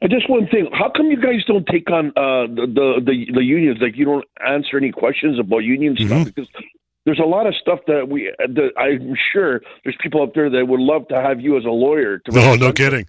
And 0.00 0.10
just 0.10 0.28
one 0.28 0.46
thing, 0.48 0.68
how 0.72 0.90
come 0.94 1.06
you 1.10 1.20
guys 1.20 1.42
don't 1.46 1.66
take 1.66 1.90
on 1.90 2.08
uh, 2.08 2.46
the, 2.54 2.66
the, 2.66 3.00
the 3.04 3.32
the 3.32 3.44
unions? 3.44 3.78
Like 3.80 3.96
you 3.96 4.04
don't 4.04 4.26
answer 4.46 4.76
any 4.76 4.92
questions 4.92 5.38
about 5.38 5.58
union 5.58 5.94
mm-hmm. 5.94 6.06
stuff 6.06 6.24
because 6.26 6.48
there's 7.06 7.20
a 7.20 7.24
lot 7.24 7.46
of 7.46 7.54
stuff 7.54 7.78
that 7.86 8.08
we 8.10 8.30
that 8.38 8.72
I'm 8.76 9.14
sure 9.32 9.62
there's 9.84 9.96
people 10.02 10.22
up 10.22 10.34
there 10.34 10.50
that 10.50 10.66
would 10.66 10.80
love 10.80 11.08
to 11.08 11.14
have 11.14 11.40
you 11.40 11.56
as 11.56 11.64
a 11.64 11.70
lawyer. 11.70 12.18
To 12.18 12.32
no, 12.32 12.54
no 12.56 12.72
kidding. 12.72 13.06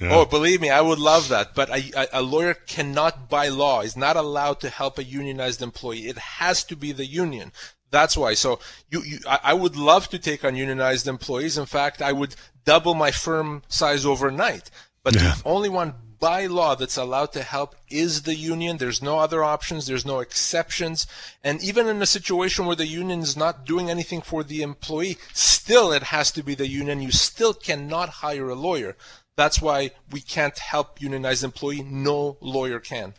Yeah. 0.00 0.16
Oh, 0.16 0.24
believe 0.24 0.60
me, 0.60 0.70
I 0.70 0.80
would 0.80 0.98
love 0.98 1.28
that. 1.28 1.54
But 1.54 1.68
a, 1.70 2.18
a, 2.18 2.22
lawyer 2.22 2.54
cannot, 2.54 3.28
by 3.28 3.46
law, 3.46 3.82
is 3.82 3.96
not 3.96 4.16
allowed 4.16 4.58
to 4.60 4.68
help 4.68 4.98
a 4.98 5.04
unionized 5.04 5.62
employee. 5.62 6.08
It 6.08 6.18
has 6.18 6.64
to 6.64 6.74
be 6.74 6.90
the 6.90 7.06
union. 7.06 7.52
That's 7.92 8.16
why. 8.16 8.34
So 8.34 8.58
you, 8.90 9.02
you 9.02 9.18
I, 9.28 9.38
I 9.44 9.54
would 9.54 9.76
love 9.76 10.08
to 10.08 10.18
take 10.18 10.44
on 10.44 10.56
unionized 10.56 11.06
employees. 11.06 11.58
In 11.58 11.66
fact, 11.66 12.02
I 12.02 12.12
would 12.12 12.34
double 12.64 12.94
my 12.94 13.12
firm 13.12 13.62
size 13.68 14.04
overnight. 14.04 14.68
But 15.04 15.14
yeah. 15.14 15.34
the 15.34 15.42
only 15.44 15.68
one 15.68 15.94
by 16.24 16.46
law 16.46 16.74
that's 16.74 16.96
allowed 16.96 17.32
to 17.32 17.42
help 17.42 17.76
is 17.90 18.22
the 18.22 18.34
union. 18.34 18.78
There's 18.78 19.02
no 19.02 19.18
other 19.18 19.44
options. 19.44 19.86
There's 19.86 20.06
no 20.06 20.20
exceptions. 20.20 21.06
And 21.42 21.62
even 21.62 21.86
in 21.86 22.00
a 22.00 22.06
situation 22.06 22.64
where 22.64 22.74
the 22.74 22.86
union 22.86 23.20
is 23.20 23.36
not 23.36 23.66
doing 23.66 23.90
anything 23.90 24.22
for 24.22 24.42
the 24.42 24.62
employee, 24.62 25.18
still 25.34 25.92
it 25.92 26.04
has 26.04 26.32
to 26.32 26.42
be 26.42 26.54
the 26.54 26.66
union. 26.66 27.02
You 27.02 27.12
still 27.12 27.52
cannot 27.52 28.08
hire 28.24 28.48
a 28.48 28.54
lawyer. 28.54 28.96
That's 29.36 29.60
why 29.60 29.90
we 30.10 30.22
can't 30.22 30.58
help 30.58 30.98
unionized 30.98 31.44
employee. 31.44 31.82
No 31.82 32.38
lawyer 32.40 32.80
can. 32.80 33.12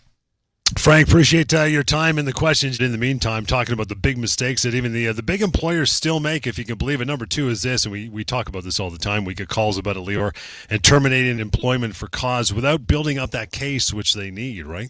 Frank, 0.80 1.08
appreciate 1.08 1.54
uh, 1.54 1.63
your 1.63 1.84
time 1.84 2.17
and 2.17 2.28
the 2.28 2.34
questions. 2.34 2.80
In 2.80 2.91
the 2.91 2.97
meantime, 2.97 3.45
talking 3.45 3.73
about 3.73 3.88
the 3.88 3.95
big 3.95 4.17
mistakes 4.17 4.63
that 4.63 4.73
even 4.73 4.93
the 4.93 5.10
uh, 5.10 5.13
the 5.13 5.21
big 5.21 5.43
employers 5.43 5.91
still 5.91 6.19
make, 6.19 6.47
if 6.47 6.58
you 6.58 6.65
can 6.65 6.75
believe 6.75 7.01
it. 7.01 7.06
Number 7.06 7.28
two 7.28 7.49
is 7.49 7.62
this, 7.62 7.86
and 7.86 7.91
we, 7.91 8.10
we 8.10 8.23
talk 8.23 8.49
about 8.49 8.63
this 8.63 8.80
all 8.80 8.89
the 8.89 8.97
time. 8.97 9.25
We 9.25 9.36
get 9.36 9.47
calls 9.47 9.78
about 9.78 9.95
it, 9.95 9.99
Lior, 9.99 10.36
and 10.67 10.84
terminating 10.84 11.39
employment 11.39 11.95
for 11.95 12.08
cause 12.08 12.51
without 12.51 12.88
building 12.88 13.19
up 13.19 13.30
that 13.30 13.51
case 13.51 13.93
which 13.93 14.15
they 14.15 14.32
need, 14.32 14.65
right? 14.65 14.89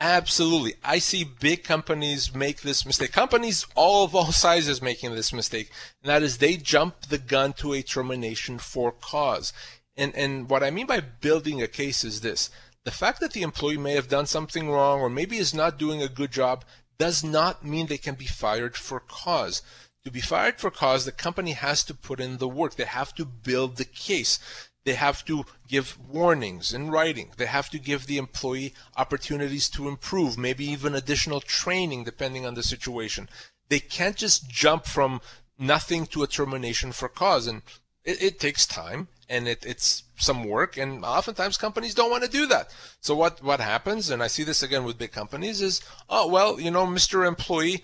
Absolutely. 0.00 0.74
I 0.82 0.98
see 0.98 1.22
big 1.24 1.62
companies 1.62 2.34
make 2.34 2.62
this 2.62 2.84
mistake. 2.84 3.12
Companies 3.12 3.66
all 3.76 4.04
of 4.04 4.14
all 4.14 4.32
sizes 4.32 4.82
making 4.82 5.14
this 5.14 5.32
mistake. 5.32 5.70
And 6.02 6.10
that 6.10 6.22
is 6.24 6.38
they 6.38 6.56
jump 6.56 7.02
the 7.02 7.18
gun 7.18 7.52
to 7.54 7.74
a 7.74 7.82
termination 7.82 8.58
for 8.58 8.90
cause. 8.90 9.52
And 9.96 10.14
and 10.16 10.48
what 10.48 10.64
I 10.64 10.70
mean 10.70 10.86
by 10.86 11.00
building 11.00 11.62
a 11.62 11.68
case 11.68 12.02
is 12.02 12.22
this 12.22 12.50
the 12.84 12.90
fact 12.90 13.20
that 13.20 13.32
the 13.32 13.42
employee 13.42 13.76
may 13.76 13.94
have 13.94 14.08
done 14.08 14.26
something 14.26 14.70
wrong 14.70 15.00
or 15.00 15.10
maybe 15.10 15.36
is 15.36 15.52
not 15.52 15.78
doing 15.78 16.02
a 16.02 16.08
good 16.08 16.30
job 16.30 16.64
does 16.98 17.22
not 17.22 17.64
mean 17.64 17.86
they 17.86 17.98
can 17.98 18.14
be 18.14 18.26
fired 18.26 18.76
for 18.76 19.00
cause. 19.00 19.62
To 20.04 20.10
be 20.10 20.20
fired 20.20 20.60
for 20.60 20.70
cause, 20.70 21.04
the 21.04 21.12
company 21.12 21.52
has 21.52 21.84
to 21.84 21.94
put 21.94 22.20
in 22.20 22.38
the 22.38 22.48
work. 22.48 22.76
They 22.76 22.84
have 22.84 23.14
to 23.16 23.24
build 23.24 23.76
the 23.76 23.84
case. 23.84 24.38
They 24.84 24.94
have 24.94 25.24
to 25.26 25.44
give 25.68 25.98
warnings 26.08 26.72
in 26.72 26.90
writing. 26.90 27.32
They 27.36 27.46
have 27.46 27.68
to 27.70 27.78
give 27.78 28.06
the 28.06 28.16
employee 28.16 28.74
opportunities 28.96 29.68
to 29.70 29.88
improve, 29.88 30.38
maybe 30.38 30.64
even 30.64 30.94
additional 30.94 31.40
training 31.40 32.04
depending 32.04 32.46
on 32.46 32.54
the 32.54 32.62
situation. 32.62 33.28
They 33.68 33.80
can't 33.80 34.16
just 34.16 34.48
jump 34.48 34.86
from 34.86 35.20
nothing 35.58 36.06
to 36.06 36.22
a 36.22 36.26
termination 36.26 36.92
for 36.92 37.08
cause. 37.08 37.46
And 37.46 37.60
it, 38.04 38.22
it 38.22 38.40
takes 38.40 38.66
time 38.66 39.08
and 39.30 39.46
it, 39.46 39.64
it's 39.64 40.02
some 40.16 40.44
work 40.44 40.76
and 40.76 41.04
oftentimes 41.04 41.56
companies 41.56 41.94
don't 41.94 42.10
want 42.10 42.24
to 42.24 42.28
do 42.28 42.46
that. 42.46 42.74
So 43.00 43.14
what 43.14 43.42
what 43.42 43.60
happens 43.60 44.10
and 44.10 44.22
i 44.22 44.26
see 44.26 44.42
this 44.42 44.62
again 44.62 44.84
with 44.84 44.98
big 44.98 45.12
companies 45.12 45.62
is 45.62 45.80
oh 46.10 46.26
well 46.26 46.60
you 46.60 46.70
know 46.70 46.86
mr 46.86 47.26
employee 47.26 47.82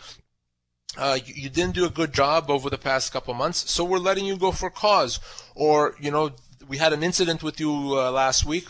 uh, 0.98 1.18
you, 1.24 1.34
you, 1.36 1.50
didn't 1.50 1.74
do 1.74 1.84
a 1.84 1.90
good 1.90 2.14
job 2.14 2.48
over 2.48 2.70
the 2.70 2.78
past 2.78 3.12
couple 3.12 3.34
months 3.34 3.70
so 3.70 3.84
we're 3.84 3.98
letting 3.98 4.24
you 4.24 4.36
go 4.36 4.50
for 4.50 4.70
cause. 4.70 5.20
Or 5.54 5.94
you 6.00 6.10
know 6.10 6.30
we 6.66 6.78
had 6.78 6.92
an 6.92 7.02
incident 7.02 7.42
with 7.42 7.60
you 7.60 7.70
uh, 7.70 8.10
last 8.10 8.44
week 8.44 8.68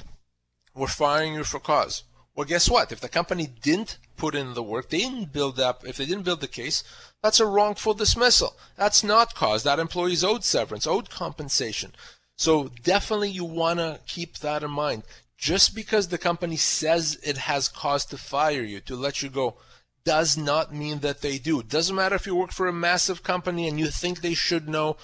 we're 0.74 0.88
firing 0.88 1.34
you 1.34 1.44
for 1.44 1.60
cause. 1.60 2.04
Well 2.34 2.46
guess 2.46 2.68
what? 2.68 2.92
If 2.92 3.00
the 3.00 3.08
company 3.08 3.46
didn't 3.46 3.98
put 4.16 4.34
in 4.34 4.54
the 4.54 4.62
work 4.62 4.90
they 4.90 4.98
didn't 4.98 5.32
build 5.32 5.58
up 5.60 5.86
if 5.86 5.96
they 5.96 6.06
didn't 6.06 6.24
build 6.24 6.40
the 6.40 6.48
case 6.60 6.82
that's 7.22 7.40
a 7.40 7.46
wrongful 7.46 7.94
dismissal. 7.94 8.56
That's 8.76 9.02
not 9.02 9.34
cause. 9.34 9.62
That 9.62 9.78
employee's 9.78 10.24
owed 10.24 10.44
severance 10.44 10.86
owed 10.86 11.10
compensation 11.10 11.92
so 12.36 12.70
definitely 12.82 13.30
you 13.30 13.44
want 13.44 13.78
to 13.78 14.00
keep 14.06 14.38
that 14.38 14.62
in 14.62 14.70
mind. 14.70 15.02
Just 15.38 15.74
because 15.74 16.08
the 16.08 16.18
company 16.18 16.56
says 16.56 17.18
it 17.22 17.36
has 17.36 17.68
cause 17.68 18.04
to 18.06 18.16
fire 18.16 18.62
you, 18.62 18.80
to 18.80 18.96
let 18.96 19.22
you 19.22 19.28
go, 19.28 19.56
does 20.04 20.36
not 20.36 20.72
mean 20.72 21.00
that 21.00 21.20
they 21.20 21.36
do. 21.38 21.62
Doesn't 21.62 21.96
matter 21.96 22.14
if 22.14 22.26
you 22.26 22.34
work 22.34 22.52
for 22.52 22.68
a 22.68 22.72
massive 22.72 23.22
company 23.22 23.66
and 23.66 23.78
you 23.78 23.88
think 23.88 24.20
they 24.20 24.34
should 24.34 24.68
know. 24.68 24.96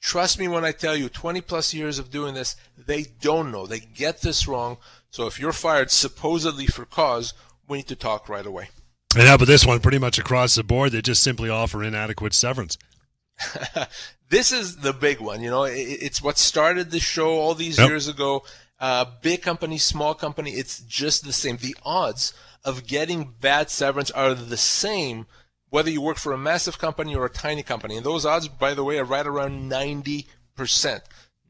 Trust 0.00 0.38
me 0.38 0.48
when 0.48 0.64
I 0.64 0.72
tell 0.72 0.96
you, 0.96 1.08
20 1.08 1.40
plus 1.40 1.74
years 1.74 1.98
of 1.98 2.10
doing 2.10 2.34
this, 2.34 2.56
they 2.76 3.06
don't 3.20 3.50
know. 3.50 3.66
They 3.66 3.80
get 3.80 4.20
this 4.20 4.46
wrong. 4.46 4.78
So 5.10 5.26
if 5.26 5.40
you're 5.40 5.52
fired 5.52 5.90
supposedly 5.90 6.66
for 6.66 6.84
cause, 6.84 7.34
we 7.68 7.78
need 7.78 7.88
to 7.88 7.96
talk 7.96 8.28
right 8.28 8.46
away. 8.46 8.68
And 9.16 9.26
how 9.26 9.34
about 9.34 9.48
this 9.48 9.66
one? 9.66 9.80
Pretty 9.80 9.98
much 9.98 10.18
across 10.18 10.54
the 10.54 10.62
board, 10.62 10.92
they 10.92 11.02
just 11.02 11.22
simply 11.22 11.50
offer 11.50 11.82
inadequate 11.82 12.32
severance. 12.32 12.78
this 14.28 14.52
is 14.52 14.78
the 14.78 14.92
big 14.92 15.20
one. 15.20 15.42
You 15.42 15.50
know, 15.50 15.64
it's 15.64 16.22
what 16.22 16.38
started 16.38 16.90
the 16.90 17.00
show 17.00 17.30
all 17.30 17.54
these 17.54 17.78
yep. 17.78 17.88
years 17.88 18.08
ago. 18.08 18.44
Uh, 18.78 19.04
big 19.20 19.42
company, 19.42 19.76
small 19.76 20.14
company, 20.14 20.52
it's 20.52 20.80
just 20.80 21.24
the 21.24 21.32
same. 21.32 21.58
The 21.58 21.76
odds 21.84 22.32
of 22.64 22.86
getting 22.86 23.34
bad 23.40 23.70
severance 23.70 24.10
are 24.10 24.34
the 24.34 24.56
same 24.56 25.26
whether 25.68 25.90
you 25.90 26.00
work 26.00 26.16
for 26.16 26.32
a 26.32 26.38
massive 26.38 26.78
company 26.78 27.14
or 27.14 27.24
a 27.24 27.30
tiny 27.30 27.62
company. 27.62 27.96
And 27.96 28.04
those 28.04 28.26
odds, 28.26 28.48
by 28.48 28.74
the 28.74 28.82
way, 28.84 28.98
are 28.98 29.04
right 29.04 29.26
around 29.26 29.70
90%. 29.70 30.26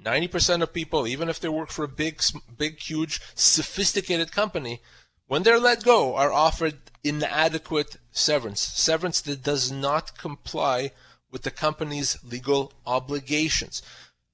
90% 0.05 0.63
of 0.63 0.73
people, 0.73 1.07
even 1.07 1.29
if 1.29 1.41
they 1.41 1.49
work 1.49 1.71
for 1.71 1.85
a 1.85 1.89
big, 1.89 2.23
big, 2.57 2.79
huge, 2.79 3.21
sophisticated 3.35 4.33
company, 4.33 4.81
when 5.27 5.43
they're 5.43 5.61
let 5.61 5.85
go, 5.85 6.17
are 6.17 6.33
offered 6.33 6.79
inadequate 7.05 7.97
severance. 8.11 8.61
Severance 8.61 9.21
that 9.23 9.43
does 9.43 9.71
not 9.71 10.19
comply 10.19 10.93
with 11.31 11.43
the 11.43 11.51
company's 11.51 12.19
legal 12.25 12.73
obligations. 12.87 13.83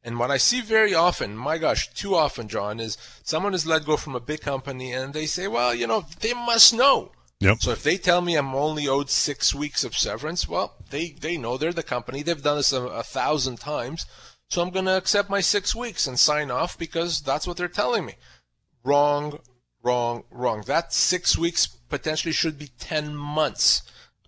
And 0.02 0.18
what 0.20 0.30
I 0.30 0.36
see 0.36 0.60
very 0.60 0.94
often, 0.94 1.36
my 1.36 1.58
gosh, 1.58 1.92
too 1.92 2.14
often, 2.14 2.46
John, 2.48 2.78
is 2.78 2.96
someone 3.24 3.54
is 3.54 3.66
let 3.66 3.84
go 3.84 3.96
from 3.96 4.14
a 4.14 4.20
big 4.20 4.40
company 4.40 4.92
and 4.92 5.12
they 5.12 5.26
say, 5.26 5.48
well, 5.48 5.74
you 5.74 5.86
know, 5.86 6.04
they 6.20 6.32
must 6.32 6.72
know. 6.72 7.10
Yep. 7.40 7.58
So 7.60 7.72
if 7.72 7.82
they 7.82 7.98
tell 7.98 8.20
me 8.20 8.36
I'm 8.36 8.54
only 8.54 8.86
owed 8.86 9.10
six 9.10 9.54
weeks 9.54 9.84
of 9.84 9.96
severance, 9.96 10.48
well, 10.48 10.74
they, 10.90 11.10
they 11.10 11.36
know 11.36 11.56
they're 11.56 11.72
the 11.72 11.82
company. 11.82 12.22
They've 12.22 12.40
done 12.40 12.58
this 12.58 12.72
a, 12.72 12.82
a 12.82 13.02
thousand 13.02 13.58
times. 13.58 14.06
So 14.48 14.62
I'm 14.62 14.70
going 14.70 14.84
to 14.84 14.96
accept 14.96 15.28
my 15.28 15.40
six 15.40 15.74
weeks 15.74 16.06
and 16.06 16.18
sign 16.18 16.50
off 16.50 16.78
because 16.78 17.20
that's 17.20 17.46
what 17.46 17.56
they're 17.56 17.68
telling 17.68 18.06
me. 18.06 18.14
Wrong, 18.84 19.40
wrong, 19.82 20.22
wrong. 20.30 20.62
That 20.66 20.92
six 20.92 21.36
weeks 21.36 21.66
potentially 21.66 22.32
should 22.32 22.58
be 22.58 22.70
10 22.78 23.16
months. 23.16 23.82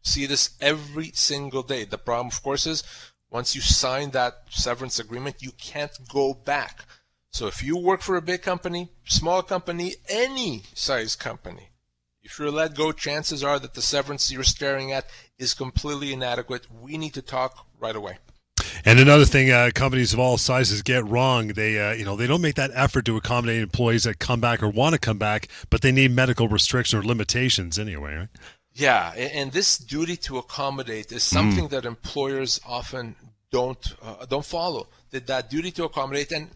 See 0.08 0.24
this 0.24 0.56
every 0.58 1.10
single 1.12 1.62
day. 1.62 1.84
The 1.84 1.98
problem, 1.98 2.28
of 2.28 2.42
course, 2.42 2.66
is 2.66 2.82
once 3.30 3.54
you 3.54 3.60
sign 3.60 4.10
that 4.12 4.44
severance 4.48 4.98
agreement, 4.98 5.42
you 5.42 5.50
can't 5.52 5.92
go 6.10 6.32
back. 6.32 6.86
So 7.30 7.46
if 7.46 7.62
you 7.62 7.76
work 7.76 8.00
for 8.00 8.16
a 8.16 8.22
big 8.22 8.40
company, 8.40 8.88
small 9.04 9.42
company, 9.42 9.96
any 10.08 10.62
size 10.72 11.14
company, 11.14 11.68
if 12.22 12.38
you're 12.38 12.50
let 12.50 12.74
go, 12.74 12.90
chances 12.90 13.44
are 13.44 13.58
that 13.58 13.74
the 13.74 13.82
severance 13.82 14.32
you're 14.32 14.44
staring 14.44 14.92
at 14.92 15.06
is 15.38 15.52
completely 15.52 16.14
inadequate. 16.14 16.66
We 16.72 16.96
need 16.96 17.12
to 17.14 17.22
talk 17.22 17.66
right 17.78 17.94
away. 17.94 18.16
And 18.86 18.98
another 18.98 19.26
thing, 19.26 19.50
uh, 19.50 19.70
companies 19.74 20.14
of 20.14 20.18
all 20.18 20.38
sizes 20.38 20.80
get 20.80 21.04
wrong. 21.04 21.48
They, 21.48 21.78
uh, 21.78 21.92
you 21.92 22.04
know, 22.06 22.16
they 22.16 22.26
don't 22.26 22.40
make 22.40 22.54
that 22.54 22.70
effort 22.72 23.04
to 23.04 23.16
accommodate 23.18 23.60
employees 23.60 24.04
that 24.04 24.18
come 24.18 24.40
back 24.40 24.62
or 24.62 24.68
want 24.68 24.94
to 24.94 24.98
come 24.98 25.18
back, 25.18 25.48
but 25.68 25.82
they 25.82 25.92
need 25.92 26.12
medical 26.12 26.48
restrictions 26.48 27.02
or 27.02 27.06
limitations 27.06 27.78
anyway, 27.78 28.14
right? 28.14 28.28
Yeah, 28.78 29.12
and 29.12 29.50
this 29.50 29.76
duty 29.76 30.16
to 30.18 30.38
accommodate 30.38 31.10
is 31.10 31.24
something 31.24 31.66
mm. 31.66 31.70
that 31.70 31.84
employers 31.84 32.60
often 32.64 33.16
don't 33.50 33.84
uh, 34.00 34.24
don't 34.26 34.44
follow. 34.44 34.86
That 35.10 35.26
that 35.26 35.50
duty 35.50 35.72
to 35.72 35.84
accommodate, 35.84 36.30
and 36.30 36.50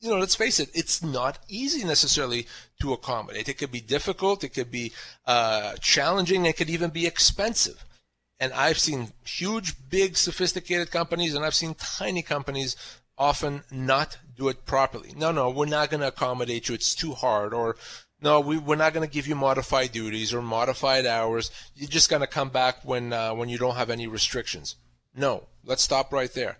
you 0.00 0.10
know, 0.10 0.18
let's 0.18 0.34
face 0.34 0.60
it, 0.60 0.68
it's 0.74 1.02
not 1.02 1.38
easy 1.48 1.82
necessarily 1.82 2.46
to 2.82 2.92
accommodate. 2.92 3.48
It 3.48 3.54
could 3.54 3.72
be 3.72 3.80
difficult, 3.80 4.44
it 4.44 4.50
could 4.50 4.70
be 4.70 4.92
uh, 5.26 5.76
challenging, 5.80 6.44
it 6.44 6.58
could 6.58 6.68
even 6.68 6.90
be 6.90 7.06
expensive. 7.06 7.86
And 8.38 8.52
I've 8.52 8.78
seen 8.78 9.12
huge, 9.24 9.88
big, 9.88 10.18
sophisticated 10.18 10.90
companies, 10.90 11.34
and 11.34 11.42
I've 11.42 11.54
seen 11.54 11.74
tiny 11.74 12.20
companies 12.20 12.76
often 13.16 13.62
not 13.70 14.18
do 14.36 14.48
it 14.48 14.66
properly. 14.66 15.14
No, 15.16 15.32
no, 15.32 15.48
we're 15.48 15.64
not 15.64 15.88
going 15.88 16.02
to 16.02 16.08
accommodate 16.08 16.68
you. 16.68 16.74
It's 16.74 16.94
too 16.94 17.14
hard, 17.14 17.54
or 17.54 17.76
no, 18.26 18.40
we, 18.40 18.58
we're 18.58 18.74
not 18.74 18.92
going 18.92 19.06
to 19.08 19.14
give 19.14 19.28
you 19.28 19.36
modified 19.36 19.92
duties 19.92 20.34
or 20.34 20.42
modified 20.42 21.06
hours. 21.06 21.52
You're 21.76 21.88
just 21.88 22.10
going 22.10 22.22
to 22.22 22.26
come 22.26 22.48
back 22.48 22.78
when 22.82 23.12
uh, 23.12 23.32
when 23.34 23.48
you 23.48 23.56
don't 23.56 23.76
have 23.76 23.88
any 23.88 24.08
restrictions. 24.08 24.74
No, 25.14 25.44
let's 25.64 25.84
stop 25.84 26.12
right 26.12 26.32
there. 26.34 26.58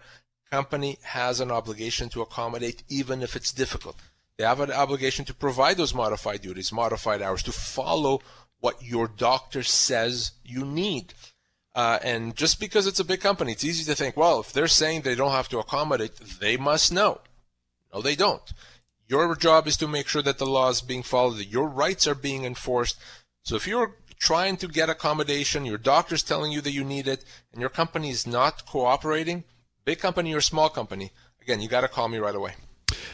Company 0.48 0.98
has 1.02 1.40
an 1.40 1.50
obligation 1.50 2.08
to 2.10 2.22
accommodate, 2.22 2.84
even 2.88 3.20
if 3.20 3.34
it's 3.34 3.50
difficult. 3.50 3.96
They 4.36 4.44
have 4.44 4.60
an 4.60 4.70
obligation 4.70 5.24
to 5.24 5.34
provide 5.34 5.76
those 5.76 5.92
modified 5.92 6.40
duties, 6.40 6.72
modified 6.72 7.20
hours, 7.20 7.42
to 7.42 7.52
follow 7.52 8.20
what 8.60 8.80
your 8.80 9.08
doctor 9.08 9.64
says 9.64 10.30
you 10.44 10.64
need. 10.64 11.14
Uh, 11.74 11.98
and 12.04 12.36
just 12.36 12.60
because 12.60 12.86
it's 12.86 13.00
a 13.00 13.10
big 13.12 13.20
company, 13.20 13.50
it's 13.50 13.64
easy 13.64 13.84
to 13.90 13.96
think, 13.96 14.16
well, 14.16 14.38
if 14.38 14.52
they're 14.52 14.68
saying 14.68 15.00
they 15.00 15.16
don't 15.16 15.32
have 15.32 15.48
to 15.48 15.58
accommodate, 15.58 16.14
they 16.40 16.56
must 16.56 16.92
know. 16.92 17.20
No, 17.92 18.00
they 18.02 18.14
don't. 18.14 18.52
Your 19.08 19.36
job 19.36 19.68
is 19.68 19.76
to 19.76 19.86
make 19.86 20.08
sure 20.08 20.22
that 20.22 20.38
the 20.38 20.46
law 20.46 20.68
is 20.68 20.80
being 20.80 21.04
followed, 21.04 21.38
that 21.38 21.48
your 21.48 21.68
rights 21.68 22.06
are 22.08 22.14
being 22.14 22.44
enforced. 22.44 22.98
So 23.44 23.54
if 23.54 23.66
you're 23.66 23.96
trying 24.18 24.56
to 24.56 24.68
get 24.68 24.90
accommodation, 24.90 25.64
your 25.64 25.78
doctor's 25.78 26.24
telling 26.24 26.50
you 26.50 26.60
that 26.62 26.72
you 26.72 26.82
need 26.82 27.06
it, 27.06 27.24
and 27.52 27.60
your 27.60 27.70
company 27.70 28.10
is 28.10 28.26
not 28.26 28.66
cooperating, 28.66 29.44
big 29.84 30.00
company 30.00 30.34
or 30.34 30.40
small 30.40 30.68
company, 30.68 31.12
again, 31.40 31.60
you 31.60 31.68
got 31.68 31.82
to 31.82 31.88
call 31.88 32.08
me 32.08 32.18
right 32.18 32.34
away. 32.34 32.54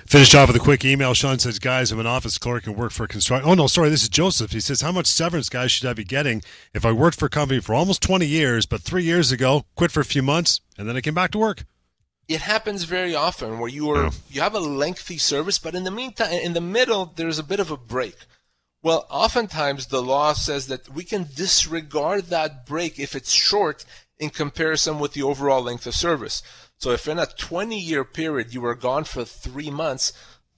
Finished 0.06 0.34
off 0.34 0.48
with 0.48 0.56
a 0.56 0.60
quick 0.60 0.84
email. 0.84 1.14
Sean 1.14 1.38
says, 1.38 1.58
"Guys, 1.58 1.92
I'm 1.92 2.00
an 2.00 2.06
office 2.06 2.36
clerk 2.36 2.66
and 2.66 2.76
work 2.76 2.92
for 2.92 3.04
a 3.04 3.08
construction." 3.08 3.48
Oh 3.48 3.54
no, 3.54 3.66
sorry, 3.66 3.88
this 3.88 4.02
is 4.02 4.08
Joseph. 4.08 4.52
He 4.52 4.60
says, 4.60 4.80
"How 4.80 4.92
much 4.92 5.06
severance, 5.06 5.48
guys, 5.48 5.72
should 5.72 5.88
I 5.88 5.92
be 5.92 6.04
getting 6.04 6.42
if 6.74 6.84
I 6.84 6.92
worked 6.92 7.18
for 7.18 7.26
a 7.26 7.30
company 7.30 7.60
for 7.60 7.74
almost 7.74 8.02
20 8.02 8.26
years, 8.26 8.66
but 8.66 8.82
three 8.82 9.04
years 9.04 9.32
ago 9.32 9.64
quit 9.74 9.90
for 9.90 10.00
a 10.00 10.04
few 10.04 10.22
months 10.22 10.60
and 10.76 10.88
then 10.88 10.96
I 10.96 11.00
came 11.00 11.14
back 11.14 11.30
to 11.32 11.38
work?" 11.38 11.64
It 12.28 12.40
happens 12.40 12.84
very 12.84 13.14
often 13.14 13.58
where 13.58 13.68
you 13.68 13.90
are 13.90 14.10
you 14.30 14.40
have 14.40 14.54
a 14.54 14.60
lengthy 14.60 15.18
service, 15.18 15.58
but 15.58 15.74
in 15.74 15.84
the 15.84 15.90
meantime, 15.90 16.32
in 16.32 16.52
the 16.52 16.60
middle, 16.60 17.12
there's 17.16 17.38
a 17.38 17.44
bit 17.44 17.60
of 17.60 17.70
a 17.70 17.76
break. 17.76 18.16
Well, 18.82 19.06
oftentimes 19.10 19.86
the 19.86 20.02
law 20.02 20.32
says 20.32 20.66
that 20.66 20.88
we 20.88 21.04
can 21.04 21.28
disregard 21.34 22.24
that 22.24 22.66
break 22.66 22.98
if 22.98 23.14
it's 23.14 23.32
short 23.32 23.84
in 24.18 24.30
comparison 24.30 24.98
with 24.98 25.12
the 25.12 25.22
overall 25.22 25.62
length 25.62 25.86
of 25.86 25.94
service. 25.94 26.42
So 26.78 26.90
if 26.90 27.06
in 27.06 27.18
a 27.18 27.26
20 27.26 27.78
year 27.78 28.04
period 28.04 28.52
you 28.52 28.60
were 28.60 28.74
gone 28.74 29.04
for 29.04 29.24
three 29.24 29.70
months, 29.70 30.12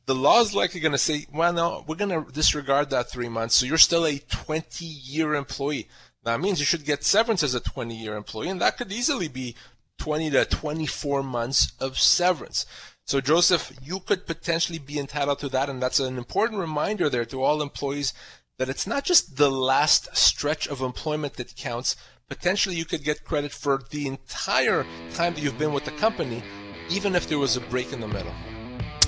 the 0.06 0.14
law 0.14 0.40
is 0.40 0.54
likely 0.54 0.80
going 0.80 0.92
to 0.92 0.98
say, 0.98 1.26
well, 1.32 1.52
no, 1.52 1.84
we're 1.86 1.96
going 1.96 2.24
to 2.24 2.30
disregard 2.32 2.90
that 2.90 3.10
three 3.10 3.28
months. 3.28 3.54
So 3.56 3.66
you're 3.66 3.78
still 3.78 4.06
a 4.06 4.18
20 4.18 4.84
year 4.84 5.34
employee. 5.34 5.88
That 6.24 6.40
means 6.40 6.58
you 6.58 6.64
should 6.64 6.86
get 6.86 7.04
severance 7.04 7.42
as 7.42 7.54
a 7.54 7.60
20 7.60 7.94
year 7.94 8.16
employee, 8.16 8.48
and 8.48 8.60
that 8.60 8.78
could 8.78 8.90
easily 8.90 9.28
be 9.28 9.54
20 9.98 10.30
to 10.30 10.44
24 10.44 11.22
months 11.22 11.72
of 11.80 11.98
severance. 11.98 12.66
So, 13.06 13.20
Joseph, 13.20 13.72
you 13.82 14.00
could 14.00 14.26
potentially 14.26 14.78
be 14.78 14.98
entitled 14.98 15.38
to 15.40 15.48
that, 15.50 15.68
and 15.68 15.82
that's 15.82 16.00
an 16.00 16.16
important 16.16 16.60
reminder 16.60 17.10
there 17.10 17.26
to 17.26 17.42
all 17.42 17.60
employees 17.60 18.14
that 18.58 18.68
it's 18.68 18.86
not 18.86 19.04
just 19.04 19.36
the 19.36 19.50
last 19.50 20.16
stretch 20.16 20.66
of 20.66 20.80
employment 20.80 21.34
that 21.34 21.56
counts. 21.56 21.96
Potentially, 22.28 22.76
you 22.76 22.86
could 22.86 23.04
get 23.04 23.24
credit 23.24 23.52
for 23.52 23.82
the 23.90 24.06
entire 24.06 24.86
time 25.12 25.34
that 25.34 25.42
you've 25.42 25.58
been 25.58 25.74
with 25.74 25.84
the 25.84 25.90
company, 25.92 26.42
even 26.88 27.14
if 27.14 27.28
there 27.28 27.38
was 27.38 27.56
a 27.56 27.60
break 27.60 27.92
in 27.92 28.00
the 28.00 28.08
middle. 28.08 28.32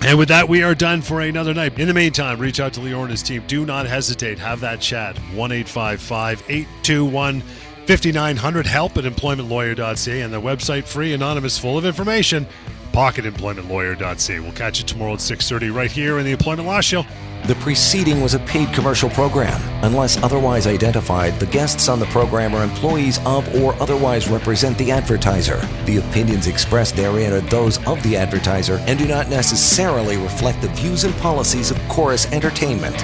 And 0.03 0.19
with 0.19 0.29
that, 0.29 0.49
we 0.49 0.63
are 0.63 0.75
done 0.75 1.01
for 1.01 1.23
another 1.23 1.55
night. 1.55 1.79
In 1.79 1.89
the 1.89 1.95
meantime, 1.95 2.39
reach 2.39 2.61
out 2.61 2.75
to 2.75 2.81
Lior 2.81 3.03
and 3.03 3.11
his 3.11 3.23
team. 3.23 3.43
Do 3.47 3.65
not 3.65 3.87
hesitate. 3.87 4.39
Have 4.39 4.61
that 4.61 4.81
chat. 4.81 5.17
1 5.33 5.53
821 5.53 7.43
5900 7.87 8.67
help 8.67 8.97
at 8.97 9.05
employmentlawyer.ca 9.05 10.21
and 10.21 10.33
the 10.33 10.41
website 10.41 10.85
free, 10.85 11.13
anonymous, 11.15 11.57
full 11.57 11.79
of 11.79 11.87
information, 11.87 12.47
pocketemploymentlawyer.ca. 12.93 14.41
We'll 14.41 14.53
catch 14.53 14.81
you 14.81 14.85
tomorrow 14.85 15.13
at 15.13 15.21
6.30 15.21 15.73
right 15.73 15.91
here 15.91 16.19
in 16.19 16.25
the 16.25 16.33
Employment 16.33 16.67
Law 16.67 16.81
Show. 16.81 17.05
The 17.47 17.55
preceding 17.57 18.23
was 18.23 18.35
a 18.35 18.41
paid 18.41 18.73
commercial 18.73 19.09
program. 19.11 19.61
Unless 19.85 20.21
otherwise 20.21 20.67
identified, 20.67 21.39
the 21.39 21.47
guests 21.47 21.89
on 21.89 22.01
the 22.01 22.07
program 22.07 22.57
are 22.57 22.65
employees 22.65 23.21
of 23.25 23.47
or 23.55 23.81
otherwise 23.81 24.27
represent 24.27 24.77
the 24.79 24.91
advertiser. 24.91 25.59
The 25.85 25.99
opinions 25.99 26.49
expressed 26.49 26.97
therein 26.97 27.33
are 27.33 27.41
those 27.41 27.79
of 27.87 28.03
the 28.03 28.17
advertiser 28.17 28.79
and 28.89 28.99
do 28.99 29.07
not 29.07 29.29
necessarily 29.29 30.17
reflect 30.17 30.61
the 30.61 30.69
views 30.69 31.05
and 31.05 31.15
policies 31.19 31.71
of 31.71 31.79
Chorus 31.89 32.27
Entertainment. 32.33 32.97